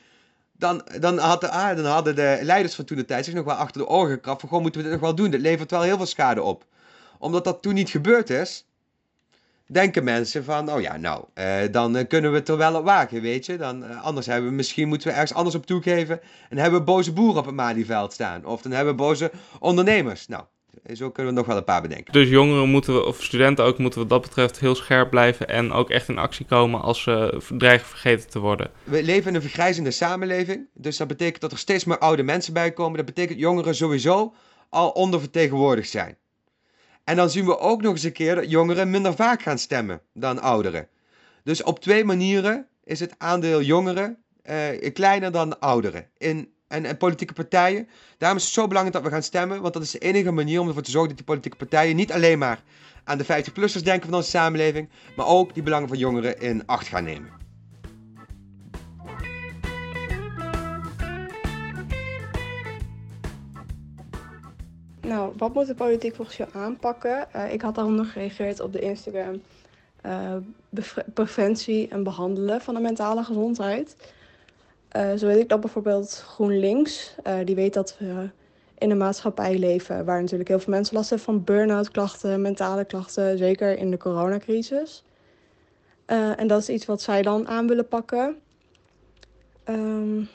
dan, 0.63 0.83
dan, 1.01 1.19
had 1.19 1.41
dan 1.41 1.85
hadden 1.85 2.17
de 2.17 2.39
leiders 2.43 2.75
van 2.75 2.85
toen 2.85 2.97
de 2.97 3.05
tijd 3.05 3.25
zich 3.25 3.35
nog 3.35 3.45
wel 3.45 3.55
achter 3.55 3.81
de 3.81 3.89
oren 3.89 4.11
gekrapt 4.11 4.41
van, 4.41 4.49
gewoon 4.49 4.63
moeten 4.63 4.81
we 4.81 4.87
dit 4.89 4.97
nog 4.97 5.07
wel 5.07 5.15
doen? 5.15 5.31
Dit 5.31 5.41
levert 5.41 5.71
wel 5.71 5.83
heel 5.83 5.97
veel 5.97 6.07
schade 6.07 6.43
op. 6.43 6.65
Omdat 7.19 7.45
dat 7.45 7.63
toen 7.63 7.75
niet 7.75 7.91
gebeurd 7.91 8.31
is, 8.31 8.67
denken 9.67 10.05
mensen 10.05 10.45
van, 10.45 10.73
oh 10.73 10.81
ja, 10.81 10.97
nou, 10.97 11.25
eh, 11.35 11.61
dan 11.71 11.97
eh, 11.97 12.09
kunnen 12.09 12.31
we 12.31 12.39
het 12.39 12.49
er 12.49 12.57
wel 12.57 12.75
op 12.75 12.85
wagen, 12.85 13.21
weet 13.21 13.47
je. 13.47 13.57
Dan, 13.57 13.85
eh, 13.85 14.03
anders 14.03 14.27
hebben 14.27 14.51
we, 14.51 14.57
misschien 14.57 14.89
moeten 14.89 15.09
we 15.09 15.15
ergens 15.15 15.35
anders 15.35 15.57
op 15.57 15.67
toegeven 15.67 16.21
en 16.49 16.59
hebben 16.59 16.79
we 16.79 16.85
boze 16.85 17.13
boeren 17.13 17.39
op 17.39 17.47
het 17.47 17.55
Malieveld 17.55 18.13
staan. 18.13 18.45
Of 18.45 18.63
dan 18.63 18.73
hebben 18.73 18.97
we 18.97 19.03
boze 19.03 19.31
ondernemers. 19.59 20.29
Nou, 20.29 20.45
zo 20.95 21.11
kunnen 21.11 21.33
we 21.33 21.39
nog 21.39 21.49
wel 21.49 21.57
een 21.57 21.65
paar 21.65 21.83
bedenken. 21.83 22.13
Dus 22.13 22.29
jongeren 22.29 22.69
moeten 22.69 22.95
we, 22.95 23.05
of 23.05 23.23
studenten 23.23 23.65
ook, 23.65 23.79
moeten 23.79 24.01
wat 24.01 24.09
dat 24.09 24.23
betreft 24.23 24.61
heel 24.61 24.75
scherp 24.75 25.11
blijven 25.11 25.49
en 25.49 25.73
ook 25.73 25.91
echt 25.91 26.09
in 26.09 26.19
actie 26.19 26.47
komen 26.47 26.81
als 26.81 27.03
ze 27.03 27.41
dreigen 27.59 27.87
vergeten 27.87 28.31
te 28.31 28.39
worden. 28.39 28.71
We 28.85 29.03
leven 29.03 29.29
in 29.29 29.35
een 29.35 29.43
vergrijzende 29.43 29.91
samenleving, 29.91 30.67
dus 30.75 30.97
dat 30.97 31.09
betekent 31.09 31.41
dat 31.41 31.53
er 31.53 31.59
steeds 31.59 31.85
meer 31.85 31.99
oude 31.99 32.23
mensen 32.23 32.53
bij 32.53 32.73
komen. 32.73 32.97
Dat 32.97 33.07
betekent 33.07 33.39
dat 33.39 33.49
jongeren 33.49 33.75
sowieso 33.75 34.35
al 34.69 34.91
ondervertegenwoordigd 34.91 35.91
zijn. 35.91 36.17
En 37.05 37.17
dan 37.17 37.31
zien 37.31 37.45
we 37.45 37.59
ook 37.59 37.83
nog 37.83 37.93
eens 37.93 38.03
een 38.03 38.13
keer 38.13 38.35
dat 38.35 38.51
jongeren 38.51 38.91
minder 38.91 39.15
vaak 39.15 39.43
gaan 39.43 39.59
stemmen 39.59 40.01
dan 40.15 40.41
ouderen. 40.41 40.89
Dus 41.45 41.63
op 41.63 41.81
twee 41.81 42.05
manieren 42.05 42.67
is 42.85 43.01
het 43.01 43.15
aandeel 43.19 43.63
jongeren 43.63 44.19
eh, 44.43 44.93
kleiner 44.93 45.33
dan 45.33 45.61
ouderen 45.61 46.09
in 46.19 46.53
en, 46.73 46.97
politieke 46.97 47.33
partijen. 47.33 47.89
Daarom 48.19 48.39
is 48.39 48.45
het 48.45 48.53
zo 48.53 48.67
belangrijk 48.67 48.97
dat 48.97 49.05
we 49.05 49.15
gaan 49.15 49.23
stemmen, 49.23 49.61
want 49.61 49.75
dat 49.75 49.83
is 49.83 49.91
de 49.91 49.99
enige 49.99 50.31
manier 50.31 50.61
om 50.61 50.69
ervoor 50.69 50.83
te 50.83 50.91
zorgen 50.91 51.09
dat 51.09 51.19
die 51.19 51.27
politieke 51.27 51.57
partijen 51.57 51.97
niet 51.97 52.13
alleen 52.13 52.39
maar 52.39 52.63
aan 53.05 53.19
de 53.19 53.25
50-plussers 53.25 53.83
denken 53.83 54.09
van 54.09 54.15
onze 54.15 54.31
samenleving, 54.31 54.89
maar 55.17 55.27
ook 55.27 55.55
die 55.55 55.63
belangen 55.63 55.89
van 55.89 55.99
jongeren 55.99 56.41
in 56.41 56.67
acht 56.67 56.87
gaan 56.87 57.05
nemen. 57.05 57.41
Nou, 65.01 65.33
wat 65.37 65.55
moet 65.55 65.67
de 65.67 65.75
politiek 65.75 66.15
volgens 66.15 66.37
jou 66.37 66.51
aanpakken? 66.53 67.29
Uh, 67.37 67.53
ik 67.53 67.63
had 67.63 67.75
daarom 67.75 67.95
nog 67.95 68.13
gereageerd 68.13 68.61
op 68.61 68.73
de 68.73 68.81
Instagram 68.81 69.43
uh, 70.07 70.37
preventie 71.15 71.89
en 71.89 72.03
behandelen 72.03 72.61
van 72.61 72.75
de 72.75 72.81
mentale 72.81 73.23
gezondheid. 73.25 73.97
Uh, 74.97 75.13
zo 75.17 75.27
weet 75.27 75.39
ik 75.39 75.49
dat 75.49 75.61
bijvoorbeeld 75.61 76.25
GroenLinks, 76.27 77.15
uh, 77.27 77.35
die 77.45 77.55
weet 77.55 77.75
dat 77.75 77.97
we 77.99 78.31
in 78.79 78.91
een 78.91 78.97
maatschappij 78.97 79.59
leven 79.59 80.05
waar 80.05 80.21
natuurlijk 80.21 80.49
heel 80.49 80.59
veel 80.59 80.73
mensen 80.73 80.97
last 80.97 81.09
hebben 81.09 81.27
van 81.27 81.45
burn-out 81.45 81.91
klachten, 81.91 82.41
mentale 82.41 82.85
klachten, 82.85 83.39
zeker 83.39 83.79
in 83.79 83.91
de 83.91 83.97
coronacrisis. 83.97 85.05
Uh, 86.07 86.41
en 86.41 86.47
dat 86.47 86.61
is 86.61 86.69
iets 86.69 86.87
wat 86.87 87.03
zij 87.03 87.23
dan 87.23 87.49
aan 87.49 87.69
willen 87.69 87.89
pakken. 87.89 88.37
Um, 89.69 90.29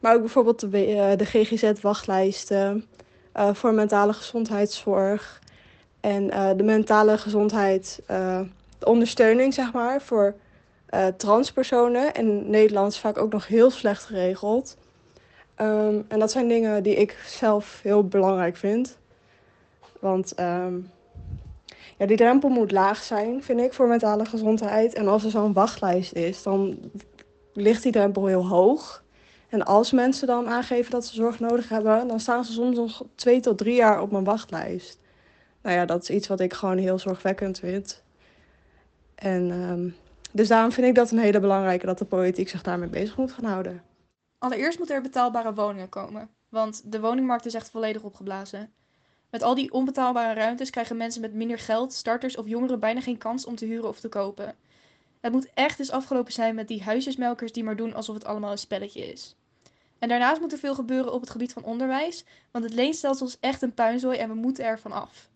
Maar 0.00 0.14
ook 0.14 0.20
bijvoorbeeld 0.20 0.60
de, 0.60 1.14
de 1.16 1.24
GGZ-wachtlijsten 1.24 2.84
voor 3.52 3.74
mentale 3.74 4.12
gezondheidszorg. 4.12 5.40
En 6.00 6.26
de 6.56 6.62
mentale 6.62 7.18
gezondheid, 7.18 8.02
de 8.06 8.84
ondersteuning 8.84 9.54
zeg 9.54 9.72
maar, 9.72 10.02
voor 10.02 10.34
transpersonen. 11.16 12.12
In 12.12 12.50
Nederland 12.50 12.96
vaak 12.96 13.18
ook 13.18 13.32
nog 13.32 13.46
heel 13.46 13.70
slecht 13.70 14.04
geregeld. 14.04 14.76
Ehm, 15.54 16.00
en 16.08 16.18
dat 16.18 16.30
zijn 16.30 16.48
dingen 16.48 16.82
die 16.82 16.94
ik 16.94 17.24
zelf 17.26 17.80
heel 17.82 18.08
belangrijk 18.08 18.56
vind. 18.56 18.98
Want 20.00 20.34
ehm, 20.34 20.74
ja, 21.98 22.06
die 22.06 22.16
drempel 22.16 22.48
moet 22.48 22.70
laag 22.72 23.02
zijn, 23.02 23.42
vind 23.42 23.60
ik, 23.60 23.72
voor 23.72 23.88
mentale 23.88 24.24
gezondheid. 24.24 24.94
En 24.94 25.08
als 25.08 25.24
er 25.24 25.30
zo'n 25.30 25.52
wachtlijst 25.52 26.12
is, 26.12 26.42
dan 26.42 26.78
ligt 27.52 27.82
die 27.82 27.92
drempel 27.92 28.26
heel 28.26 28.46
hoog. 28.46 29.02
En 29.48 29.64
als 29.64 29.92
mensen 29.92 30.26
dan 30.26 30.48
aangeven 30.48 30.90
dat 30.90 31.06
ze 31.06 31.14
zorg 31.14 31.40
nodig 31.40 31.68
hebben, 31.68 32.08
dan 32.08 32.20
staan 32.20 32.44
ze 32.44 32.52
soms 32.52 32.76
nog 32.76 33.04
twee 33.14 33.40
tot 33.40 33.58
drie 33.58 33.74
jaar 33.74 34.00
op 34.02 34.10
mijn 34.10 34.24
wachtlijst. 34.24 34.98
Nou 35.62 35.76
ja, 35.76 35.84
dat 35.84 36.02
is 36.02 36.10
iets 36.10 36.28
wat 36.28 36.40
ik 36.40 36.52
gewoon 36.52 36.78
heel 36.78 36.98
zorgwekkend 36.98 37.58
vind. 37.58 38.02
En 39.14 39.50
ehm, 39.50 39.88
dus 40.34 40.48
daarom 40.48 40.72
vind 40.72 40.86
ik 40.86 40.94
dat 40.94 41.10
een 41.10 41.18
hele 41.18 41.40
belangrijke 41.40 41.86
dat 41.86 41.98
de 41.98 42.04
politiek 42.04 42.48
zich 42.48 42.62
daarmee 42.62 42.88
bezig 42.88 43.16
moet 43.16 43.32
gaan 43.32 43.44
houden. 43.44 43.82
Allereerst 44.38 44.78
moeten 44.78 44.96
er 44.96 45.02
betaalbare 45.02 45.54
woningen 45.54 45.88
komen, 45.88 46.28
want 46.48 46.92
de 46.92 47.00
woningmarkt 47.00 47.46
is 47.46 47.54
echt 47.54 47.70
volledig 47.70 48.02
opgeblazen. 48.02 48.72
Met 49.30 49.42
al 49.42 49.54
die 49.54 49.72
onbetaalbare 49.72 50.40
ruimtes 50.40 50.70
krijgen 50.70 50.96
mensen 50.96 51.20
met 51.20 51.34
minder 51.34 51.58
geld, 51.58 51.92
starters 51.92 52.36
of 52.36 52.48
jongeren 52.48 52.80
bijna 52.80 53.00
geen 53.00 53.18
kans 53.18 53.46
om 53.46 53.54
te 53.54 53.64
huren 53.64 53.88
of 53.88 54.00
te 54.00 54.08
kopen. 54.08 54.54
Het 55.20 55.32
moet 55.32 55.50
echt 55.54 55.78
eens 55.78 55.90
afgelopen 55.90 56.32
zijn 56.32 56.54
met 56.54 56.68
die 56.68 56.82
huisjesmelkers 56.82 57.52
die 57.52 57.64
maar 57.64 57.76
doen 57.76 57.94
alsof 57.94 58.14
het 58.14 58.24
allemaal 58.24 58.50
een 58.50 58.58
spelletje 58.58 59.12
is. 59.12 59.36
En 59.98 60.08
daarnaast 60.08 60.40
moet 60.40 60.52
er 60.52 60.58
veel 60.58 60.74
gebeuren 60.74 61.12
op 61.12 61.20
het 61.20 61.30
gebied 61.30 61.52
van 61.52 61.64
onderwijs, 61.64 62.24
want 62.50 62.64
het 62.64 62.74
leenstelsel 62.74 63.26
is 63.26 63.36
echt 63.40 63.62
een 63.62 63.74
puinzooi 63.74 64.18
en 64.18 64.28
we 64.28 64.34
moeten 64.34 64.64
ervan 64.64 64.92
af. 64.92 65.28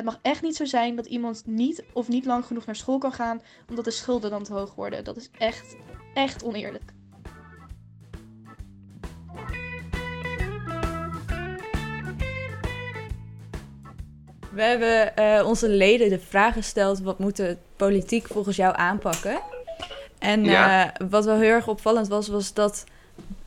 Het 0.00 0.08
mag 0.08 0.18
echt 0.22 0.42
niet 0.42 0.56
zo 0.56 0.64
zijn 0.64 0.96
dat 0.96 1.06
iemand 1.06 1.42
niet 1.46 1.84
of 1.92 2.08
niet 2.08 2.24
lang 2.24 2.44
genoeg 2.44 2.66
naar 2.66 2.76
school 2.76 2.98
kan 2.98 3.12
gaan 3.12 3.42
omdat 3.68 3.84
de 3.84 3.90
schulden 3.90 4.30
dan 4.30 4.42
te 4.42 4.52
hoog 4.52 4.74
worden. 4.74 5.04
Dat 5.04 5.16
is 5.16 5.30
echt, 5.38 5.76
echt 6.14 6.44
oneerlijk. 6.44 6.92
We 14.52 14.62
hebben 14.62 15.12
uh, 15.18 15.46
onze 15.46 15.68
leden 15.68 16.08
de 16.08 16.18
vraag 16.18 16.54
gesteld: 16.54 17.00
wat 17.00 17.18
moet 17.18 17.36
de 17.36 17.56
politiek 17.76 18.26
volgens 18.26 18.56
jou 18.56 18.76
aanpakken? 18.76 19.40
En 20.18 20.44
uh, 20.44 20.84
wat 21.10 21.24
wel 21.24 21.38
heel 21.38 21.52
erg 21.52 21.68
opvallend 21.68 22.08
was, 22.08 22.28
was 22.28 22.54
dat 22.54 22.84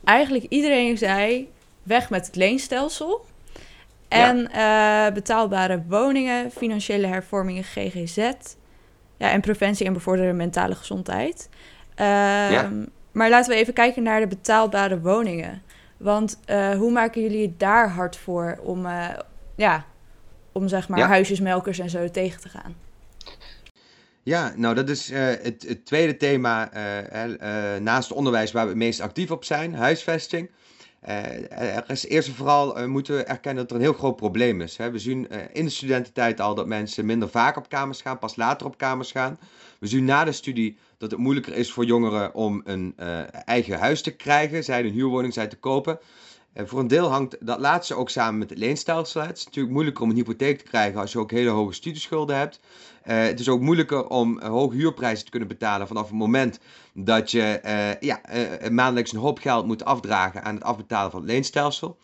eigenlijk 0.04 0.44
iedereen 0.48 0.98
zei: 0.98 1.52
weg 1.82 2.10
met 2.10 2.26
het 2.26 2.36
leenstelsel. 2.36 3.24
En 4.14 4.48
ja. 4.52 5.06
uh, 5.06 5.14
betaalbare 5.14 5.82
woningen, 5.88 6.50
financiële 6.50 7.06
hervormingen, 7.06 7.64
GGZ. 7.64 8.16
Ja, 9.16 9.30
en 9.30 9.40
preventie 9.40 9.86
en 9.86 9.92
bevorderen 9.92 10.36
mentale 10.36 10.74
gezondheid. 10.74 11.48
Ja. 11.96 12.70
Maar 13.12 13.30
laten 13.30 13.50
we 13.50 13.58
even 13.58 13.74
kijken 13.74 14.02
naar 14.02 14.20
de 14.20 14.26
betaalbare 14.26 15.00
woningen. 15.00 15.62
Want 15.96 16.38
hoe 16.76 16.90
maken 16.90 17.22
jullie 17.22 17.42
het 17.42 17.60
daar 17.60 17.90
hard 17.90 18.16
voor 18.16 18.58
om 18.62 18.86
ja, 19.56 19.84
om 20.52 20.68
zeg 20.68 20.88
maar 20.88 21.00
huisjesmelkers 21.00 21.78
en 21.78 21.90
zo 21.90 22.10
tegen 22.10 22.40
te 22.40 22.48
gaan. 22.48 22.74
Ja, 24.22 24.52
nou 24.56 24.74
dat 24.74 24.88
is 24.88 25.10
uh, 25.10 25.18
het, 25.18 25.64
het, 25.68 25.86
tweede 25.86 26.16
thema 26.16 26.70
uh, 26.74 27.24
uh, 27.28 27.80
naast 27.80 28.12
onderwijs 28.12 28.52
waar 28.52 28.62
we 28.62 28.68
het 28.68 28.78
meest 28.78 29.00
actief 29.00 29.30
op 29.30 29.44
zijn, 29.44 29.74
huisvesting. 29.74 30.50
Er 31.04 31.90
is 31.90 32.06
eerst 32.06 32.28
en 32.28 32.34
vooral 32.34 32.88
moeten 32.88 33.16
we 33.16 33.24
erkennen 33.24 33.62
dat 33.62 33.70
er 33.70 33.76
een 33.76 33.88
heel 33.90 33.98
groot 33.98 34.16
probleem 34.16 34.60
is. 34.60 34.76
Hè. 34.76 34.90
We 34.90 34.98
zien 34.98 35.28
in 35.52 35.64
de 35.64 35.70
studententijd 35.70 36.40
al 36.40 36.54
dat 36.54 36.66
mensen 36.66 37.06
minder 37.06 37.28
vaak 37.28 37.56
op 37.56 37.68
kamers 37.68 38.00
gaan, 38.02 38.18
pas 38.18 38.36
later 38.36 38.66
op 38.66 38.78
kamers 38.78 39.12
gaan. 39.12 39.38
We 39.78 39.86
zien 39.86 40.04
na 40.04 40.24
de 40.24 40.32
studie 40.32 40.78
dat 40.98 41.10
het 41.10 41.20
moeilijker 41.20 41.54
is 41.54 41.72
voor 41.72 41.84
jongeren 41.84 42.34
om 42.34 42.62
een 42.64 42.94
eigen 43.44 43.78
huis 43.78 44.02
te 44.02 44.16
krijgen, 44.16 44.64
zij 44.64 44.84
een 44.84 44.92
huurwoning, 44.92 45.32
zij 45.32 45.46
te 45.46 45.56
kopen. 45.56 45.98
En 46.54 46.68
voor 46.68 46.80
een 46.80 46.86
deel 46.86 47.08
hangt 47.08 47.36
dat 47.40 47.58
laatste 47.58 47.94
ook 47.94 48.10
samen 48.10 48.38
met 48.38 48.50
het 48.50 48.58
leenstelsel. 48.58 49.22
Het 49.22 49.36
is 49.36 49.44
natuurlijk 49.44 49.74
moeilijker 49.74 50.02
om 50.02 50.10
een 50.10 50.16
hypotheek 50.16 50.58
te 50.58 50.64
krijgen 50.64 51.00
als 51.00 51.12
je 51.12 51.18
ook 51.18 51.30
hele 51.30 51.50
hoge 51.50 51.72
studieschulden 51.72 52.36
hebt. 52.36 52.60
Uh, 53.06 53.22
het 53.22 53.40
is 53.40 53.48
ook 53.48 53.60
moeilijker 53.60 54.06
om 54.06 54.38
uh, 54.38 54.48
hoge 54.48 54.76
huurprijzen 54.76 55.24
te 55.24 55.30
kunnen 55.30 55.48
betalen 55.48 55.86
vanaf 55.86 56.06
het 56.06 56.16
moment 56.16 56.58
dat 56.92 57.30
je 57.30 57.60
uh, 57.64 58.00
ja, 58.00 58.20
maandelijks 58.70 59.12
een 59.12 59.18
hoop 59.18 59.38
geld 59.38 59.66
moet 59.66 59.84
afdragen 59.84 60.44
aan 60.44 60.54
het 60.54 60.64
afbetalen 60.64 61.10
van 61.10 61.20
het 61.20 61.30
leenstelsel. 61.30 61.98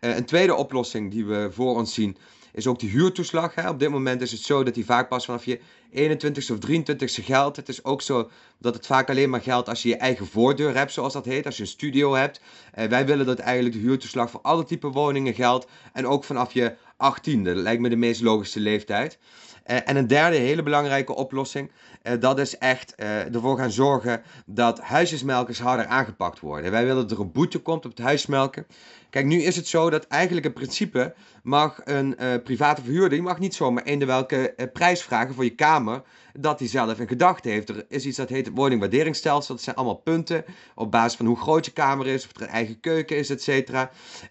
een 0.00 0.24
tweede 0.24 0.54
oplossing 0.54 1.10
die 1.10 1.24
we 1.24 1.48
voor 1.52 1.76
ons 1.76 1.94
zien 1.94 2.16
is 2.52 2.66
ook 2.66 2.78
de 2.78 2.86
huurtoeslag. 2.86 3.54
Hè. 3.54 3.68
Op 3.68 3.78
dit 3.78 3.90
moment 3.90 4.20
is 4.20 4.32
het 4.32 4.40
zo 4.40 4.62
dat 4.62 4.74
die 4.74 4.84
vaak 4.84 5.08
pas 5.08 5.24
vanaf 5.24 5.44
je 5.44 5.60
21ste 5.92 6.52
of 6.52 6.58
23ste 6.70 7.24
geldt. 7.24 7.56
Het 7.56 7.68
is 7.68 7.84
ook 7.84 8.02
zo 8.02 8.30
dat 8.58 8.74
het 8.74 8.86
vaak 8.86 9.10
alleen 9.10 9.30
maar 9.30 9.40
geldt 9.42 9.68
als 9.68 9.82
je 9.82 9.88
je 9.88 9.96
eigen 9.96 10.26
voordeur 10.26 10.76
hebt, 10.76 10.92
zoals 10.92 11.12
dat 11.12 11.24
heet, 11.24 11.46
als 11.46 11.56
je 11.56 11.62
een 11.62 11.68
studio 11.68 12.14
hebt. 12.14 12.40
Uh, 12.78 12.84
wij 12.84 13.06
willen 13.06 13.26
dat 13.26 13.38
eigenlijk 13.38 13.74
de 13.74 13.80
huurtoeslag 13.80 14.30
voor 14.30 14.40
alle 14.42 14.64
type 14.64 14.88
woningen 14.88 15.34
geldt 15.34 15.66
en 15.92 16.06
ook 16.06 16.24
vanaf 16.24 16.52
je 16.52 16.74
18e. 16.92 17.42
Dat 17.42 17.56
lijkt 17.56 17.82
me 17.82 17.88
de 17.88 17.96
meest 17.96 18.20
logische 18.20 18.60
leeftijd. 18.60 19.18
Uh, 19.66 19.76
en 19.84 19.96
een 19.96 20.06
derde 20.06 20.36
hele 20.36 20.62
belangrijke 20.62 21.14
oplossing, 21.14 21.70
uh, 22.02 22.12
dat 22.20 22.38
is 22.38 22.58
echt 22.58 22.94
ervoor 22.94 23.58
gaan 23.58 23.70
zorgen 23.70 24.22
dat 24.46 24.80
huisjesmelkers 24.80 25.60
harder 25.60 25.86
aangepakt 25.86 26.40
worden. 26.40 26.70
Wij 26.70 26.84
willen 26.84 27.08
dat 27.08 27.10
er 27.10 27.24
een 27.24 27.32
boete 27.32 27.58
komt 27.58 27.84
op 27.84 27.90
het 27.90 28.00
huismelken. 28.00 28.66
Kijk, 29.10 29.26
nu 29.26 29.42
is 29.42 29.56
het 29.56 29.66
zo 29.66 29.90
dat 29.90 30.06
eigenlijk 30.06 30.46
in 30.46 30.52
principe 30.52 31.14
mag 31.42 31.80
een 31.84 32.16
private 32.44 32.82
verhuurder, 32.82 33.10
die 33.10 33.22
mag 33.22 33.38
niet 33.38 33.54
zomaar 33.54 33.82
eender 33.82 34.08
welke 34.08 34.70
prijs 34.72 35.02
vragen 35.02 35.34
voor 35.34 35.44
je 35.44 35.54
kamer, 35.54 36.02
dat 36.32 36.58
hij 36.58 36.68
zelf 36.68 36.98
in 36.98 37.08
gedachten 37.08 37.50
heeft. 37.50 37.68
Er 37.68 37.84
is 37.88 38.06
iets 38.06 38.16
dat 38.16 38.28
heet 38.28 38.46
het 38.46 38.56
woningwaarderingsstelsel. 38.56 39.54
Dat 39.54 39.64
zijn 39.64 39.76
allemaal 39.76 39.94
punten 39.94 40.44
op 40.74 40.90
basis 40.90 41.16
van 41.16 41.26
hoe 41.26 41.40
groot 41.40 41.64
je 41.64 41.72
kamer 41.72 42.06
is, 42.06 42.24
of 42.24 42.36
er 42.36 42.42
een 42.42 42.48
eigen 42.48 42.80
keuken 42.80 43.16
is, 43.16 43.30
et 43.30 43.70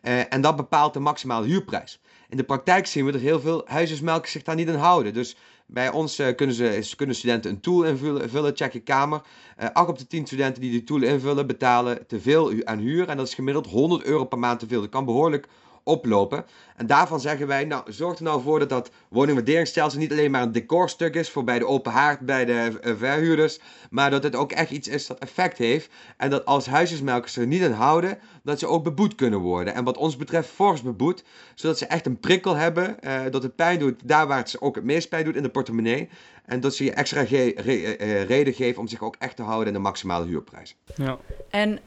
en 0.01 0.41
dat 0.41 0.55
bepaalt 0.55 0.93
de 0.93 0.99
maximale 0.99 1.45
huurprijs. 1.47 2.01
In 2.31 2.37
de 2.37 2.43
praktijk 2.43 2.87
zien 2.87 3.05
we 3.05 3.11
dat 3.11 3.21
heel 3.21 3.39
veel 3.39 3.63
huisjesmelkers 3.65 4.31
zich 4.31 4.43
daar 4.43 4.55
niet 4.55 4.69
aan 4.69 4.75
houden. 4.75 5.13
Dus 5.13 5.35
bij 5.65 5.91
ons 5.91 6.19
uh, 6.19 6.35
kunnen, 6.35 6.55
ze, 6.55 6.93
kunnen 6.95 7.15
studenten 7.15 7.51
een 7.51 7.59
tool 7.59 7.83
invullen, 7.83 8.55
check 8.55 8.73
je 8.73 8.79
kamer. 8.79 9.21
Uh, 9.59 9.69
8 9.73 9.89
op 9.89 9.97
de 9.97 10.07
10 10.07 10.25
studenten 10.25 10.61
die 10.61 10.71
die 10.71 10.83
tool 10.83 11.01
invullen 11.01 11.47
betalen 11.47 12.07
te 12.07 12.21
veel 12.21 12.65
aan 12.65 12.79
huur. 12.79 13.09
En 13.09 13.17
dat 13.17 13.27
is 13.27 13.33
gemiddeld 13.33 13.67
100 13.67 14.03
euro 14.03 14.25
per 14.25 14.39
maand 14.39 14.59
te 14.59 14.67
veel. 14.67 14.81
Dat 14.81 14.89
kan 14.89 15.05
behoorlijk 15.05 15.47
oplopen. 15.83 16.45
En 16.75 16.87
daarvan 16.87 17.19
zeggen 17.19 17.47
wij, 17.47 17.65
nou, 17.65 17.91
zorg 17.91 18.17
er 18.17 18.23
nou 18.23 18.41
voor 18.41 18.59
dat 18.59 18.69
dat 18.69 18.91
woningwaarderingsstelsel 19.09 19.99
niet 19.99 20.11
alleen 20.11 20.31
maar 20.31 20.41
een 20.41 20.51
decorstuk 20.51 21.15
is 21.15 21.29
voor 21.29 21.43
bij 21.43 21.59
de 21.59 21.67
open 21.67 21.91
haard 21.91 22.19
bij 22.19 22.45
de 22.45 22.79
uh, 22.83 22.93
verhuurders, 22.97 23.59
maar 23.89 24.09
dat 24.09 24.23
het 24.23 24.35
ook 24.35 24.51
echt 24.51 24.71
iets 24.71 24.87
is 24.87 25.07
dat 25.07 25.19
effect 25.19 25.57
heeft. 25.57 25.91
En 26.17 26.29
dat 26.29 26.45
als 26.45 26.65
huisjesmelkers 26.65 27.37
er 27.37 27.47
niet 27.47 27.63
aan 27.63 27.71
houden, 27.71 28.19
dat 28.43 28.59
ze 28.59 28.67
ook 28.67 28.83
beboet 28.83 29.15
kunnen 29.15 29.39
worden. 29.39 29.73
En 29.73 29.83
wat 29.83 29.97
ons 29.97 30.17
betreft 30.17 30.49
fors 30.49 30.81
beboet, 30.81 31.23
zodat 31.55 31.77
ze 31.77 31.85
echt 31.85 32.05
een 32.05 32.19
prikkel 32.19 32.55
hebben, 32.55 32.97
uh, 33.01 33.21
dat 33.31 33.43
het 33.43 33.55
pijn 33.55 33.79
doet 33.79 34.07
daar 34.07 34.27
waar 34.27 34.37
het 34.37 34.49
ze 34.49 34.61
ook 34.61 34.75
het 34.75 34.83
meest 34.83 35.09
pijn 35.09 35.25
doet, 35.25 35.35
in 35.35 35.43
de 35.43 35.49
portemonnee. 35.49 36.09
En 36.45 36.59
dat 36.59 36.75
ze 36.75 36.83
je 36.83 36.93
extra 36.93 37.25
ge 37.25 37.53
re 37.55 37.99
uh, 37.99 38.23
reden 38.23 38.53
geven 38.53 38.81
om 38.81 38.87
zich 38.87 39.01
ook 39.01 39.15
echt 39.19 39.35
te 39.35 39.41
houden 39.41 39.67
in 39.67 39.73
de 39.73 39.79
maximale 39.79 40.25
huurprijs. 40.25 40.75
Ja. 40.95 41.17
En 41.49 41.79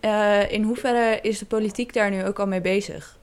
in 0.50 0.62
hoeverre 0.62 1.18
is 1.22 1.38
de 1.38 1.46
politiek 1.46 1.92
daar 1.92 2.10
nu 2.10 2.24
ook 2.24 2.38
al 2.38 2.46
mee 2.46 2.60
bezig? 2.60 3.18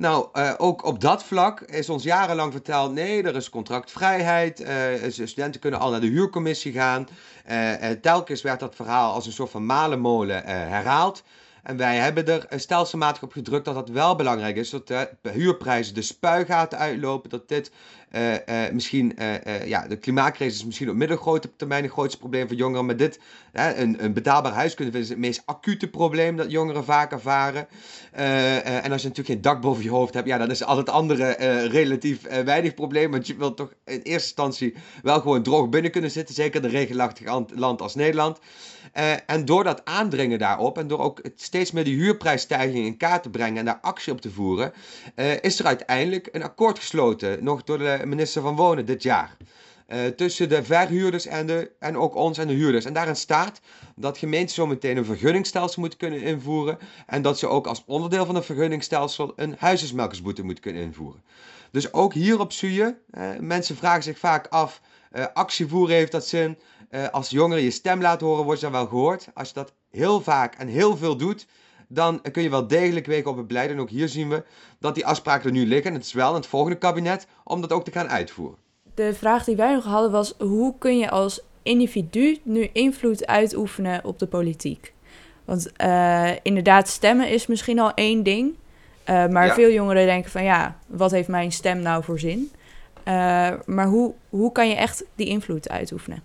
Nou, 0.00 0.28
uh, 0.32 0.52
ook 0.56 0.84
op 0.84 1.00
dat 1.00 1.24
vlak 1.24 1.60
is 1.60 1.88
ons 1.88 2.02
jarenlang 2.02 2.52
verteld: 2.52 2.92
nee, 2.92 3.22
er 3.22 3.36
is 3.36 3.50
contractvrijheid. 3.50 4.60
Uh, 4.60 5.26
studenten 5.26 5.60
kunnen 5.60 5.80
al 5.80 5.90
naar 5.90 6.00
de 6.00 6.06
huurcommissie 6.06 6.72
gaan. 6.72 7.08
Uh, 7.50 7.74
telkens 7.90 8.42
werd 8.42 8.60
dat 8.60 8.74
verhaal 8.74 9.12
als 9.12 9.26
een 9.26 9.32
soort 9.32 9.50
van 9.50 9.66
malenmolen 9.66 10.44
herhaald. 10.44 11.22
En 11.62 11.76
wij 11.76 11.96
hebben 11.96 12.26
er 12.26 12.60
stelselmatig 12.60 13.22
op 13.22 13.32
gedrukt 13.32 13.64
dat 13.64 13.74
dat 13.74 13.88
wel 13.88 14.16
belangrijk 14.16 14.56
is. 14.56 14.70
Dat 14.70 14.86
de 14.86 15.08
huurprijzen 15.22 15.94
de 15.94 16.02
spuigaten 16.02 16.78
uitlopen. 16.78 17.30
Dat 17.30 17.48
dit 17.48 17.70
uh, 18.16 18.32
uh, 18.32 18.70
misschien, 18.72 19.16
uh, 19.18 19.66
ja, 19.66 19.86
de 19.88 19.96
klimaatcrisis 19.96 20.58
is 20.58 20.64
misschien 20.64 20.90
op 20.90 20.94
middelgrote 20.94 21.50
termijn 21.56 21.82
het 21.82 21.92
grootste 21.92 22.18
probleem 22.18 22.48
voor 22.48 22.56
jongeren. 22.56 22.86
Maar 22.86 22.96
dit, 22.96 23.20
een, 23.52 24.04
een 24.04 24.12
betaalbaar 24.12 24.52
huis 24.52 24.74
kunnen 24.74 24.94
vinden, 24.94 25.10
is 25.10 25.16
het 25.16 25.26
meest 25.26 25.42
acute 25.44 25.88
probleem 25.88 26.36
dat 26.36 26.50
jongeren 26.50 26.84
vaak 26.84 27.12
ervaren. 27.12 27.68
en 28.12 28.92
als 28.92 29.02
je 29.02 29.08
natuurlijk 29.08 29.26
geen 29.26 29.40
dak 29.40 29.60
boven 29.60 29.82
je 29.82 29.90
hoofd 29.90 30.14
hebt, 30.14 30.26
ja, 30.26 30.38
dan 30.38 30.50
is 30.50 30.64
al 30.64 30.76
het 30.76 30.88
andere 30.88 31.32
relatief 31.66 32.22
weinig 32.44 32.74
probleem. 32.74 33.10
Want 33.10 33.26
je 33.26 33.36
wilt 33.36 33.56
toch 33.56 33.72
in 33.84 33.94
eerste 33.94 34.12
instantie 34.12 34.74
wel 35.02 35.20
gewoon 35.20 35.42
droog 35.42 35.68
binnen 35.68 35.90
kunnen 35.90 36.10
zitten. 36.10 36.34
Zeker 36.34 36.60
in 36.60 36.66
een 36.66 36.70
regenachtig 36.70 37.26
land 37.54 37.82
als 37.82 37.94
Nederland. 37.94 38.38
En 39.26 39.44
door 39.44 39.64
dat 39.64 39.84
aandringen 39.84 40.38
daarop 40.38 40.78
en 40.78 40.88
door 40.88 40.98
ook 40.98 41.20
steeds 41.34 41.70
meer 41.70 41.84
die 41.84 41.96
huurprijsstijging 41.96 42.86
in 42.86 42.96
kaart 42.96 43.22
te 43.22 43.30
brengen 43.30 43.58
en 43.58 43.64
daar 43.64 43.78
actie 43.80 44.12
op 44.12 44.20
te 44.20 44.30
voeren, 44.30 44.72
is 45.40 45.58
er 45.58 45.66
uiteindelijk 45.66 46.28
een 46.32 46.42
akkoord 46.42 46.78
gesloten, 46.78 47.44
nog 47.44 47.64
door 47.64 47.78
de 47.78 47.99
minister 48.04 48.42
van 48.42 48.56
Wonen 48.56 48.86
dit 48.86 49.02
jaar. 49.02 49.36
eh, 49.90 50.06
tussen 50.06 50.48
de 50.48 50.64
verhuurders 50.64 51.26
en, 51.26 51.46
de, 51.46 51.70
en 51.78 51.96
ook 51.96 52.14
ons 52.14 52.38
en 52.38 52.46
de 52.46 52.54
huurders. 52.54 52.84
En 52.84 52.92
daarin 52.92 53.16
staat 53.16 53.60
dat 53.96 54.18
gemeenten 54.18 54.54
zometeen 54.54 54.96
een 54.96 55.04
vergunningstelsel 55.04 55.80
moeten 55.80 55.98
kunnen 55.98 56.22
invoeren. 56.22 56.78
En 57.06 57.22
dat 57.22 57.38
ze 57.38 57.46
ook 57.46 57.66
als 57.66 57.82
onderdeel 57.86 58.26
van 58.26 58.34
het 58.34 58.44
vergunningstelsel 58.44 59.32
een 59.36 59.54
huisjesmelkersboete 59.58 60.42
moeten 60.42 60.62
kunnen 60.62 60.82
invoeren. 60.82 61.22
Dus 61.70 61.92
ook 61.92 62.14
hier 62.14 62.40
op 62.40 62.52
Suye, 62.52 62.96
uh, 63.10 63.30
mensen 63.38 63.76
vragen 63.76 64.02
zich 64.02 64.18
vaak 64.18 64.46
af, 64.46 64.80
uh, 65.12 65.24
actievoeren 65.34 65.96
heeft 65.96 66.12
dat 66.12 66.26
zin? 66.26 66.58
als 67.10 67.30
jongeren 67.30 67.62
je 67.62 67.70
stem 67.70 68.00
laten 68.00 68.26
horen, 68.26 68.44
wordt 68.44 68.60
je 68.60 68.66
dan 68.66 68.74
wel 68.74 68.86
gehoord? 68.86 69.28
Als 69.34 69.48
je 69.48 69.54
dat 69.54 69.72
heel 69.90 70.20
vaak 70.20 70.54
en 70.54 70.68
heel 70.68 70.96
veel 70.96 71.16
doet, 71.16 71.46
dan 71.92 72.20
kun 72.32 72.42
je 72.42 72.50
wel 72.50 72.66
degelijk 72.66 73.06
wegen 73.06 73.30
op 73.30 73.36
het 73.36 73.46
beleid. 73.46 73.70
En 73.70 73.80
ook 73.80 73.90
hier 73.90 74.08
zien 74.08 74.28
we 74.28 74.44
dat 74.78 74.94
die 74.94 75.06
afspraken 75.06 75.46
er 75.46 75.52
nu 75.52 75.66
liggen. 75.66 75.90
En 75.90 75.96
het 75.96 76.04
is 76.04 76.12
wel 76.12 76.28
in 76.28 76.34
het 76.34 76.46
volgende 76.46 76.78
kabinet 76.78 77.26
om 77.44 77.60
dat 77.60 77.72
ook 77.72 77.84
te 77.84 77.90
gaan 77.90 78.08
uitvoeren. 78.08 78.58
De 78.94 79.14
vraag 79.14 79.44
die 79.44 79.56
wij 79.56 79.72
nog 79.72 79.84
hadden 79.84 80.10
was: 80.10 80.34
hoe 80.38 80.74
kun 80.78 80.98
je 80.98 81.10
als 81.10 81.40
individu 81.62 82.38
nu 82.42 82.68
invloed 82.72 83.26
uitoefenen 83.26 84.04
op 84.04 84.18
de 84.18 84.26
politiek? 84.26 84.92
Want 85.44 85.70
uh, 85.84 86.30
inderdaad, 86.42 86.88
stemmen 86.88 87.28
is 87.28 87.46
misschien 87.46 87.78
al 87.78 87.94
één 87.94 88.22
ding. 88.22 88.54
Uh, 89.06 89.26
maar 89.26 89.54
veel 89.54 89.70
jongeren 89.70 90.06
denken 90.06 90.30
van 90.30 90.44
ja, 90.44 90.76
wat 90.86 91.10
heeft 91.10 91.28
mijn 91.28 91.52
stem 91.52 91.78
nou 91.78 92.04
voor 92.04 92.18
zin? 92.18 92.50
Uh, 93.04 93.50
maar 93.66 93.86
hoe, 93.86 94.14
hoe 94.28 94.52
kan 94.52 94.68
je 94.68 94.74
echt 94.74 95.04
die 95.14 95.26
invloed 95.26 95.68
uitoefenen? 95.68 96.22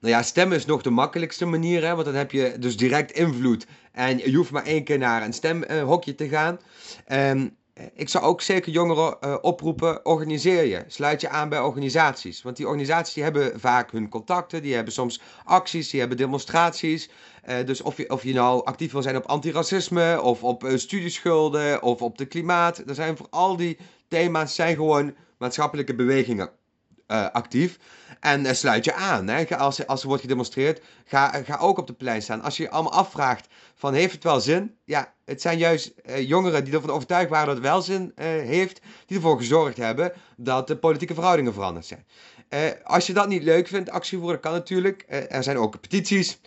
Nou 0.00 0.14
ja, 0.14 0.22
stemmen 0.22 0.56
is 0.56 0.66
nog 0.66 0.82
de 0.82 0.90
makkelijkste 0.90 1.46
manier, 1.46 1.84
hè, 1.84 1.92
want 1.92 2.04
dan 2.04 2.14
heb 2.14 2.30
je 2.30 2.56
dus 2.58 2.76
direct 2.76 3.12
invloed. 3.12 3.66
En 3.92 4.18
je 4.18 4.36
hoeft 4.36 4.50
maar 4.50 4.64
één 4.64 4.84
keer 4.84 4.98
naar 4.98 5.22
een 5.22 5.32
stemhokje 5.32 6.14
te 6.14 6.28
gaan. 6.28 6.58
Um, 7.12 7.56
ik 7.94 8.08
zou 8.08 8.24
ook 8.24 8.40
zeker 8.40 8.72
jongeren 8.72 9.16
uh, 9.20 9.36
oproepen, 9.40 10.06
organiseer 10.06 10.64
je. 10.64 10.84
Sluit 10.86 11.20
je 11.20 11.28
aan 11.28 11.48
bij 11.48 11.60
organisaties. 11.60 12.42
Want 12.42 12.56
die 12.56 12.66
organisaties 12.66 13.14
die 13.14 13.22
hebben 13.22 13.60
vaak 13.60 13.92
hun 13.92 14.08
contacten, 14.08 14.62
die 14.62 14.74
hebben 14.74 14.92
soms 14.92 15.20
acties, 15.44 15.90
die 15.90 16.00
hebben 16.00 16.18
demonstraties. 16.18 17.10
Uh, 17.48 17.54
dus 17.64 17.82
of 17.82 17.96
je, 17.96 18.10
of 18.10 18.22
je 18.22 18.32
nou 18.32 18.64
actief 18.64 18.92
wil 18.92 19.02
zijn 19.02 19.16
op 19.16 19.26
antiracisme, 19.26 20.22
of 20.22 20.42
op 20.42 20.64
uh, 20.64 20.76
studieschulden, 20.76 21.82
of 21.82 22.02
op 22.02 22.18
de 22.18 22.26
klimaat. 22.26 22.78
Er 22.78 22.94
zijn 22.94 23.16
voor 23.16 23.26
al 23.30 23.56
die 23.56 23.78
thema's 24.08 24.54
zijn 24.54 24.74
gewoon 24.74 25.14
maatschappelijke 25.38 25.94
bewegingen 25.94 26.50
actief. 27.08 27.78
En 28.20 28.44
uh, 28.44 28.52
sluit 28.52 28.84
je 28.84 28.94
aan. 28.94 29.28
Hè? 29.28 29.56
Als, 29.56 29.86
als 29.86 30.00
er 30.00 30.06
wordt 30.06 30.22
gedemonstreerd, 30.22 30.80
ga, 31.04 31.42
ga 31.44 31.56
ook 31.56 31.78
op 31.78 31.86
de 31.86 31.92
plein 31.92 32.22
staan. 32.22 32.42
Als 32.42 32.56
je 32.56 32.62
je 32.62 32.70
allemaal 32.70 32.92
afvraagt 32.92 33.48
van 33.74 33.94
heeft 33.94 34.12
het 34.12 34.22
wel 34.22 34.40
zin? 34.40 34.76
Ja, 34.84 35.12
het 35.24 35.40
zijn 35.40 35.58
juist 35.58 35.92
uh, 36.06 36.28
jongeren 36.28 36.64
die 36.64 36.74
ervan 36.74 36.90
overtuigd 36.90 37.30
waren 37.30 37.46
dat 37.46 37.56
het 37.56 37.64
wel 37.64 37.82
zin 37.82 38.12
heeft, 38.24 38.80
die 39.06 39.16
ervoor 39.16 39.38
gezorgd 39.38 39.76
hebben 39.76 40.12
dat 40.36 40.66
de 40.66 40.76
politieke 40.76 41.14
verhoudingen 41.14 41.52
veranderd 41.52 41.86
zijn. 41.86 42.06
als 42.84 43.06
je 43.06 43.12
dat 43.12 43.28
niet 43.28 43.42
leuk 43.42 43.68
vindt, 43.68 43.90
actie 43.90 44.18
voeren 44.18 44.40
kan 44.40 44.52
natuurlijk. 44.52 45.04
er 45.08 45.42
zijn 45.42 45.58
ook 45.58 45.80
petities. 45.80 46.40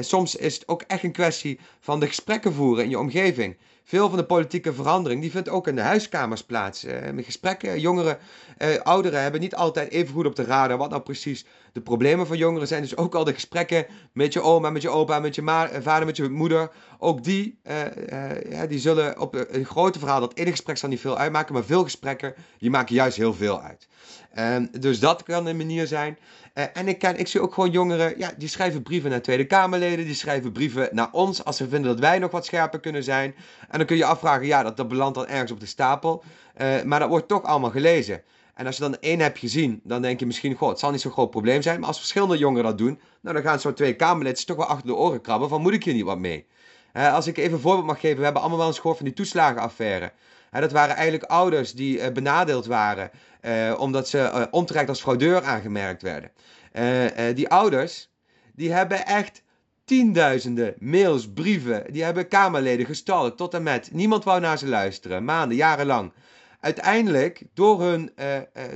soms 0.00 0.34
is 0.36 0.54
het 0.54 0.68
ook 0.68 0.82
echt 0.82 1.02
een 1.02 1.12
kwestie 1.12 1.60
van 1.80 2.00
de 2.00 2.06
gesprekken 2.06 2.52
voeren 2.52 2.84
in 2.84 2.90
je 2.90 2.98
omgeving. 2.98 3.56
Veel 3.84 4.08
van 4.08 4.18
de 4.18 4.24
politieke 4.24 4.72
verandering 4.72 5.20
die 5.20 5.30
vindt 5.30 5.48
ook 5.48 5.68
in 5.68 5.74
de 5.74 5.80
huiskamers 5.80 6.44
plaats. 6.44 6.84
Met 7.12 7.24
gesprekken. 7.24 7.80
Jongeren, 7.80 8.18
uh, 8.58 8.68
ouderen 8.82 9.22
hebben 9.22 9.40
niet 9.40 9.54
altijd 9.54 9.90
even 9.90 10.14
goed 10.14 10.26
op 10.26 10.36
de 10.36 10.44
radar 10.44 10.78
wat 10.78 10.90
nou 10.90 11.02
precies 11.02 11.44
de 11.72 11.80
problemen 11.80 12.26
van 12.26 12.36
jongeren 12.36 12.68
zijn. 12.68 12.82
Dus 12.82 12.96
ook 12.96 13.14
al 13.14 13.24
de 13.24 13.34
gesprekken 13.34 13.86
met 14.12 14.32
je 14.32 14.40
oma, 14.40 14.70
met 14.70 14.82
je 14.82 14.88
opa, 14.88 15.18
met 15.18 15.34
je 15.34 15.42
eh, 15.42 15.80
vader, 15.80 16.06
met 16.06 16.16
je 16.16 16.28
moeder. 16.28 16.70
Ook 16.98 17.24
die, 17.24 17.58
ja, 18.48 18.66
die 18.66 18.78
zullen 18.78 19.20
op 19.20 19.34
een 19.48 19.64
grote 19.64 19.98
verhaal, 19.98 20.20
dat 20.20 20.34
ene 20.34 20.50
gesprek 20.50 20.76
zal 20.76 20.88
niet 20.88 21.00
veel 21.00 21.18
uitmaken, 21.18 21.54
maar 21.54 21.64
veel 21.64 21.82
gesprekken, 21.82 22.34
die 22.58 22.70
maken 22.70 22.94
juist 22.94 23.16
heel 23.16 23.34
veel 23.34 23.60
uit. 23.60 23.88
Ehm, 24.34 24.66
dus 24.80 25.00
dat 25.00 25.22
kan 25.22 25.46
een 25.46 25.56
manier 25.56 25.86
zijn. 25.86 26.18
Uh, 26.54 26.64
en 26.72 26.88
ik, 26.88 26.98
ken, 26.98 27.18
ik 27.18 27.26
zie 27.26 27.40
ook 27.40 27.54
gewoon 27.54 27.70
jongeren, 27.70 28.18
ja, 28.18 28.30
die 28.36 28.48
schrijven 28.48 28.82
brieven 28.82 29.10
naar 29.10 29.22
Tweede 29.22 29.44
Kamerleden, 29.44 30.04
die 30.04 30.14
schrijven 30.14 30.52
brieven 30.52 30.88
naar 30.92 31.08
ons 31.12 31.44
als 31.44 31.56
ze 31.56 31.68
vinden 31.68 31.90
dat 31.90 32.00
wij 32.00 32.18
nog 32.18 32.30
wat 32.30 32.46
scherper 32.46 32.80
kunnen 32.80 33.04
zijn. 33.04 33.34
En 33.68 33.78
dan 33.78 33.86
kun 33.86 33.96
je 33.96 34.04
afvragen, 34.04 34.46
ja, 34.46 34.62
dat, 34.62 34.76
dat 34.76 34.88
belandt 34.88 35.14
dan 35.14 35.26
ergens 35.26 35.50
op 35.50 35.60
de 35.60 35.66
stapel. 35.66 36.24
Uh, 36.60 36.82
maar 36.82 37.00
dat 37.00 37.08
wordt 37.08 37.28
toch 37.28 37.42
allemaal 37.42 37.70
gelezen. 37.70 38.22
En 38.54 38.66
als 38.66 38.76
je 38.76 38.82
dan 38.82 38.96
één 39.00 39.20
hebt 39.20 39.38
gezien, 39.38 39.80
dan 39.84 40.02
denk 40.02 40.20
je 40.20 40.26
misschien, 40.26 40.54
goh, 40.54 40.68
het 40.68 40.78
zal 40.78 40.90
niet 40.90 41.00
zo'n 41.00 41.12
groot 41.12 41.30
probleem 41.30 41.62
zijn. 41.62 41.78
Maar 41.78 41.88
als 41.88 41.98
verschillende 41.98 42.38
jongeren 42.38 42.64
dat 42.64 42.78
doen, 42.78 43.00
nou, 43.20 43.34
dan 43.34 43.44
gaan 43.44 43.60
zo'n 43.60 43.74
twee 43.74 43.96
Kamerleden 43.96 44.46
toch 44.46 44.56
wel 44.56 44.66
achter 44.66 44.86
de 44.86 44.94
oren 44.94 45.20
krabben 45.20 45.48
van, 45.48 45.60
moet 45.60 45.72
ik 45.72 45.84
hier 45.84 45.94
niet 45.94 46.04
wat 46.04 46.18
mee? 46.18 46.46
Uh, 46.92 47.14
als 47.14 47.26
ik 47.26 47.36
even 47.36 47.52
een 47.52 47.60
voorbeeld 47.60 47.86
mag 47.86 48.00
geven, 48.00 48.18
we 48.18 48.24
hebben 48.24 48.40
allemaal 48.40 48.60
wel 48.60 48.68
eens 48.68 48.78
gehoord 48.78 48.96
van 48.96 49.06
die 49.06 49.14
toeslagenaffaire. 49.14 50.12
Dat 50.60 50.72
waren 50.72 50.94
eigenlijk 50.96 51.30
ouders 51.30 51.72
die 51.72 52.12
benadeeld 52.12 52.66
waren, 52.66 53.10
omdat 53.78 54.08
ze 54.08 54.48
onterecht 54.50 54.88
als 54.88 55.00
fraudeur 55.00 55.42
aangemerkt 55.44 56.02
werden. 56.02 56.30
Die 57.34 57.48
ouders, 57.48 58.10
die 58.54 58.72
hebben 58.72 59.06
echt 59.06 59.42
tienduizenden 59.84 60.74
mails, 60.78 61.32
brieven. 61.32 61.92
Die 61.92 62.04
hebben 62.04 62.28
Kamerleden 62.28 62.86
gestalkt 62.86 63.36
tot 63.36 63.54
en 63.54 63.62
met. 63.62 63.92
Niemand 63.92 64.24
wou 64.24 64.40
naar 64.40 64.58
ze 64.58 64.68
luisteren, 64.68 65.24
maanden, 65.24 65.56
jarenlang. 65.56 66.12
Uiteindelijk, 66.60 67.42
door, 67.54 67.82
hun, 67.82 68.12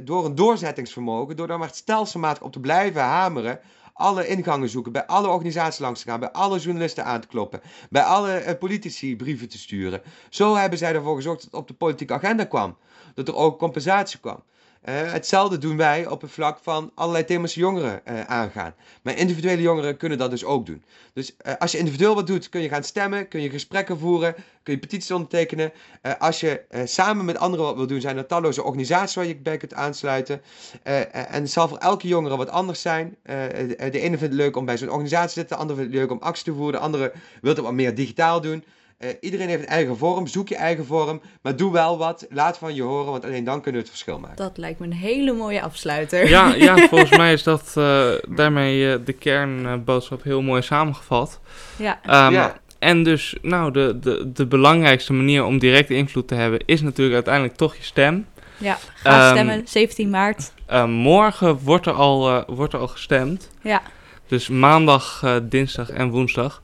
door 0.04 0.24
een 0.24 0.34
doorzettingsvermogen, 0.34 1.36
door 1.36 1.46
daar 1.46 1.58
maar 1.58 1.70
stelselmatig 1.72 2.42
op 2.42 2.52
te 2.52 2.60
blijven 2.60 3.02
hameren, 3.02 3.60
alle 3.96 4.26
ingangen 4.26 4.68
zoeken, 4.68 4.92
bij 4.92 5.06
alle 5.06 5.28
organisaties 5.28 5.78
langs 5.78 6.02
te 6.02 6.08
gaan, 6.08 6.20
bij 6.20 6.30
alle 6.30 6.58
journalisten 6.58 7.04
aan 7.04 7.20
te 7.20 7.26
kloppen, 7.26 7.60
bij 7.90 8.02
alle 8.02 8.56
politici 8.58 9.16
brieven 9.16 9.48
te 9.48 9.58
sturen. 9.58 10.02
Zo 10.28 10.54
hebben 10.54 10.78
zij 10.78 10.94
ervoor 10.94 11.16
gezorgd 11.16 11.42
dat 11.42 11.50
het 11.50 11.60
op 11.60 11.68
de 11.68 11.74
politieke 11.74 12.12
agenda 12.12 12.44
kwam. 12.44 12.76
Dat 13.14 13.28
er 13.28 13.34
ook 13.34 13.58
compensatie 13.58 14.18
kwam. 14.20 14.42
Uh, 14.88 15.12
hetzelfde 15.12 15.58
doen 15.58 15.76
wij 15.76 16.06
op 16.06 16.20
het 16.20 16.30
vlak 16.30 16.58
van 16.62 16.90
allerlei 16.94 17.24
thema's 17.24 17.54
jongeren 17.54 18.00
uh, 18.08 18.20
aangaan. 18.20 18.74
Maar 19.02 19.16
individuele 19.16 19.62
jongeren 19.62 19.96
kunnen 19.96 20.18
dat 20.18 20.30
dus 20.30 20.44
ook 20.44 20.66
doen. 20.66 20.84
Dus 21.12 21.36
uh, 21.46 21.52
als 21.58 21.72
je 21.72 21.78
individueel 21.78 22.14
wat 22.14 22.26
doet, 22.26 22.48
kun 22.48 22.60
je 22.60 22.68
gaan 22.68 22.82
stemmen, 22.82 23.28
kun 23.28 23.40
je 23.40 23.50
gesprekken 23.50 23.98
voeren, 23.98 24.34
kun 24.62 24.74
je 24.74 24.78
petities 24.78 25.10
ondertekenen. 25.10 25.72
als 26.18 26.40
je 26.40 26.62
samen 26.84 27.24
met 27.24 27.38
anderen 27.38 27.66
wat 27.66 27.76
wil 27.76 27.86
doen, 27.86 28.00
zijn 28.00 28.16
er 28.16 28.26
talloze 28.26 28.62
organisaties 28.62 29.14
waar 29.14 29.26
je 29.26 29.36
bij 29.36 29.56
kunt 29.56 29.74
aansluiten. 29.74 30.42
en 30.82 31.42
het 31.42 31.50
zal 31.50 31.68
voor 31.68 31.78
elke 31.78 32.08
jongere 32.08 32.36
wat 32.36 32.50
anders 32.50 32.80
zijn. 32.80 33.16
de 33.22 33.76
ene 33.76 34.18
vindt 34.18 34.20
het 34.20 34.32
leuk 34.32 34.56
om 34.56 34.64
bij 34.64 34.78
zo'n 34.78 34.90
organisatie 34.90 35.28
te 35.28 35.34
zitten, 35.34 35.56
de 35.56 35.62
andere 35.62 35.78
vindt 35.78 35.94
het 35.94 36.02
leuk 36.02 36.12
om 36.12 36.26
actie 36.26 36.44
te 36.44 36.52
voeren, 36.52 36.72
de 36.72 36.86
andere 36.86 37.12
wil 37.40 37.54
het 37.54 37.60
wat 37.60 37.72
meer 37.72 37.94
digitaal 37.94 38.40
doen. 38.40 38.64
Uh, 38.98 39.10
iedereen 39.20 39.48
heeft 39.48 39.62
een 39.62 39.68
eigen 39.68 39.96
vorm. 39.96 40.26
Zoek 40.26 40.48
je 40.48 40.56
eigen 40.56 40.86
vorm. 40.86 41.20
Maar 41.42 41.56
doe 41.56 41.72
wel 41.72 41.98
wat. 41.98 42.26
Laat 42.30 42.58
van 42.58 42.74
je 42.74 42.82
horen. 42.82 43.10
Want 43.10 43.24
alleen 43.24 43.44
dan 43.44 43.60
kunnen 43.60 43.72
we 43.80 43.86
het 43.86 43.96
verschil 43.96 44.18
maken. 44.18 44.36
Dat 44.36 44.56
lijkt 44.56 44.78
me 44.78 44.86
een 44.86 44.92
hele 44.92 45.32
mooie 45.32 45.62
afsluiter. 45.62 46.28
Ja, 46.28 46.54
ja 46.54 46.76
volgens 46.88 47.16
mij 47.16 47.32
is 47.32 47.42
dat 47.42 47.74
uh, 47.78 48.08
daarmee 48.28 48.80
uh, 48.80 49.04
de 49.04 49.12
kernboodschap 49.12 50.22
heel 50.22 50.42
mooi 50.42 50.62
samengevat. 50.62 51.40
Ja. 51.76 52.26
Um, 52.26 52.32
ja. 52.32 52.60
En 52.78 53.02
dus, 53.02 53.36
nou, 53.42 53.72
de, 53.72 53.98
de, 53.98 54.32
de 54.32 54.46
belangrijkste 54.46 55.12
manier 55.12 55.44
om 55.44 55.58
direct 55.58 55.90
invloed 55.90 56.28
te 56.28 56.34
hebben 56.34 56.60
is 56.66 56.80
natuurlijk 56.80 57.14
uiteindelijk 57.14 57.56
toch 57.56 57.76
je 57.76 57.82
stem. 57.82 58.26
Ja, 58.58 58.78
ga 58.94 59.28
um, 59.28 59.36
stemmen, 59.36 59.68
17 59.68 60.10
maart. 60.10 60.52
morgen 60.86 61.58
wordt 61.62 61.86
er, 61.86 61.92
al, 61.92 62.44
wordt 62.46 62.72
er 62.72 62.78
al 62.78 62.88
gestemd. 62.88 63.50
Ja. 63.62 63.82
Dus 64.26 64.48
maandag, 64.48 65.24
dinsdag 65.42 65.90
en 65.90 66.10
woensdag. 66.10 66.62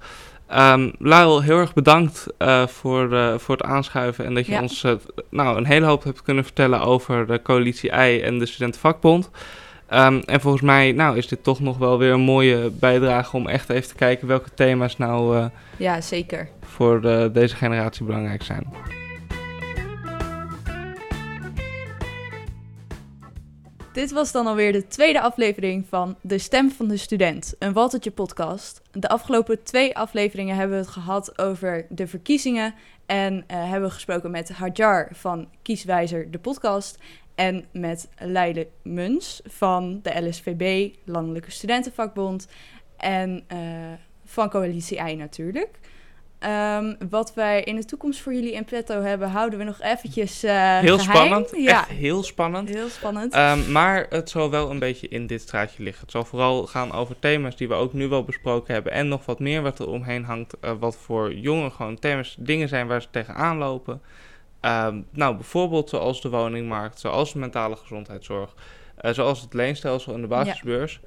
Um, 0.59 0.93
Laurel, 0.99 1.43
heel 1.43 1.59
erg 1.59 1.73
bedankt 1.73 2.27
uh, 2.38 2.67
voor, 2.67 3.12
uh, 3.12 3.38
voor 3.38 3.57
het 3.57 3.65
aanschuiven 3.65 4.25
en 4.25 4.35
dat 4.35 4.47
je 4.47 4.53
ja. 4.53 4.61
ons 4.61 4.85
uh, 4.85 4.93
nou, 5.31 5.57
een 5.57 5.67
hele 5.67 5.87
hoop 5.87 6.05
hebt 6.05 6.23
kunnen 6.23 6.45
vertellen 6.45 6.81
over 6.81 7.27
de 7.27 7.43
coalitie 7.43 7.91
I 7.91 8.21
en 8.21 8.38
de 8.38 8.47
Studentenvakbond. 8.47 9.31
Um, 9.93 10.21
en 10.21 10.41
volgens 10.41 10.62
mij 10.62 10.93
nou, 10.93 11.17
is 11.17 11.29
dit 11.29 11.45
toch 11.45 11.61
nog 11.61 11.79
wel 11.79 11.99
weer 11.99 12.12
een 12.12 12.21
mooie 12.21 12.71
bijdrage 12.71 13.37
om 13.37 13.49
echt 13.49 13.71
even 13.71 13.88
te 13.88 13.95
kijken 13.95 14.29
welke 14.29 14.49
thema's 14.55 14.97
nou 14.97 15.49
ja, 15.77 16.01
zeker. 16.01 16.49
voor 16.65 17.01
de, 17.01 17.31
deze 17.33 17.57
generatie 17.57 18.05
belangrijk 18.05 18.43
zijn. 18.43 18.67
Dit 23.93 24.11
was 24.11 24.33
dan 24.33 24.47
alweer 24.47 24.73
de 24.73 24.87
tweede 24.87 25.21
aflevering 25.21 25.87
van 25.89 26.17
De 26.21 26.39
Stem 26.39 26.71
van 26.71 26.89
de 26.89 26.97
Student, 26.97 27.55
een 27.59 27.73
Waltertje 27.73 28.11
podcast. 28.11 28.83
De 28.93 29.09
afgelopen 29.09 29.63
twee 29.63 29.97
afleveringen 29.97 30.57
hebben 30.57 30.77
we 30.77 30.83
het 30.83 30.93
gehad 30.93 31.39
over 31.39 31.87
de 31.89 32.07
verkiezingen 32.07 32.75
en 33.07 33.35
uh, 33.35 33.43
hebben 33.49 33.89
we 33.89 33.95
gesproken 33.95 34.31
met 34.31 34.49
Hajar 34.49 35.09
van 35.13 35.49
Kieswijzer, 35.63 36.31
de 36.31 36.39
podcast, 36.39 36.99
en 37.35 37.65
met 37.73 38.09
Leile 38.19 38.69
Muns 38.83 39.41
van 39.45 40.01
de 40.03 40.29
LSVB, 40.29 40.95
Landelijke 41.05 41.51
Studentenvakbond, 41.51 42.47
en 42.97 43.45
uh, 43.53 43.59
van 44.25 44.51
Coalitie 44.51 45.09
I 45.09 45.15
natuurlijk. 45.15 45.79
Um, 46.47 46.97
wat 47.11 47.35
wij 47.35 47.63
in 47.63 47.77
de 47.77 47.85
toekomst 47.85 48.21
voor 48.21 48.35
jullie 48.35 48.53
in 48.53 48.65
petto 48.65 49.01
hebben, 49.01 49.31
houden 49.31 49.59
we 49.59 49.65
nog 49.65 49.81
eventjes 49.81 50.45
uh, 50.45 50.79
Heel 50.79 50.99
geheim. 50.99 51.17
spannend, 51.27 51.51
ja. 51.57 51.81
echt 51.81 51.89
heel 51.89 52.23
spannend. 52.23 52.69
Heel 52.69 52.89
spannend. 52.89 53.37
Um, 53.37 53.73
maar 53.73 54.07
het 54.09 54.31
zal 54.31 54.51
wel 54.51 54.71
een 54.71 54.79
beetje 54.79 55.09
in 55.09 55.27
dit 55.27 55.41
straatje 55.41 55.83
liggen. 55.83 56.03
Het 56.03 56.11
zal 56.11 56.25
vooral 56.25 56.67
gaan 56.67 56.93
over 56.93 57.19
thema's 57.19 57.57
die 57.57 57.69
we 57.69 57.75
ook 57.75 57.93
nu 57.93 58.09
wel 58.09 58.25
besproken 58.25 58.75
hebben. 58.75 58.93
En 58.93 59.09
nog 59.09 59.27
wat 59.27 59.39
meer 59.39 59.63
wat 59.63 59.79
er 59.79 59.89
omheen 59.89 60.25
hangt. 60.25 60.55
Uh, 60.65 60.71
wat 60.81 60.97
voor 60.97 61.35
jongeren 61.35 61.73
gewoon 61.73 61.99
thema's, 61.99 62.37
dingen 62.39 62.69
zijn 62.69 62.87
waar 62.87 63.03
ze 63.03 63.09
tegenaan 63.11 63.57
lopen. 63.59 64.03
Um, 64.61 65.07
nou, 65.11 65.35
bijvoorbeeld 65.35 65.89
zoals 65.89 66.21
de 66.21 66.29
woningmarkt, 66.31 67.01
zoals 67.01 67.33
de 67.33 67.39
mentale 67.39 67.77
gezondheidszorg. 67.77 68.55
eh, 68.97 69.13
zoals 69.13 69.41
het 69.41 69.55
leenstelsel 69.55 70.15
en 70.15 70.21
de 70.21 70.27
basisbeurs. 70.27 71.01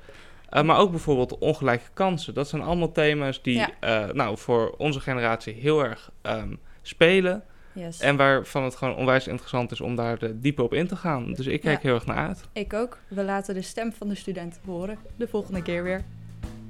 Eh, 0.55 0.63
maar 0.63 0.77
ook 0.77 0.89
bijvoorbeeld 0.91 1.37
ongelijke 1.37 1.89
kansen. 1.93 2.33
Dat 2.33 2.47
zijn 2.47 2.61
allemaal 2.61 2.91
thema's 2.91 3.41
die 3.41 3.57
Ja. 3.57 3.69
eh, 3.79 4.13
nou, 4.13 4.37
voor 4.37 4.75
onze 4.77 4.99
generatie 4.99 5.53
heel 5.53 5.83
erg 5.83 6.11
ehm, 6.21 6.53
spelen. 6.81 7.43
Yes. 7.73 7.99
En 7.99 8.15
waarvan 8.15 8.63
het 8.63 8.75
gewoon 8.75 8.95
onwijs 8.95 9.27
interessant 9.27 9.71
is 9.71 9.81
om 9.81 9.95
daar 9.95 10.17
de, 10.19 10.39
dieper 10.39 10.63
op 10.63 10.73
in 10.73 10.87
te 10.87 10.95
gaan. 10.95 11.33
Dus 11.33 11.45
ik 11.45 11.61
kijk 11.61 11.75
Ja. 11.81 11.87
heel 11.87 11.93
erg 11.95 12.05
naar 12.05 12.27
uit. 12.27 12.43
Ik 12.53 12.73
ook. 12.73 12.97
We 13.07 13.23
laten 13.23 13.53
de 13.53 13.61
stem 13.61 13.93
van 13.93 14.07
de 14.07 14.15
studenten 14.15 14.61
horen. 14.65 14.97
De 15.15 15.27
volgende 15.27 15.61
keer 15.61 15.83
weer. 15.83 16.03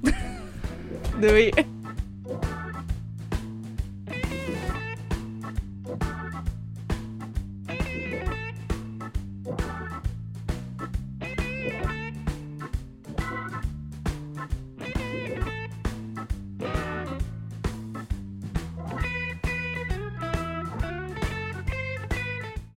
Doei. 1.20 1.50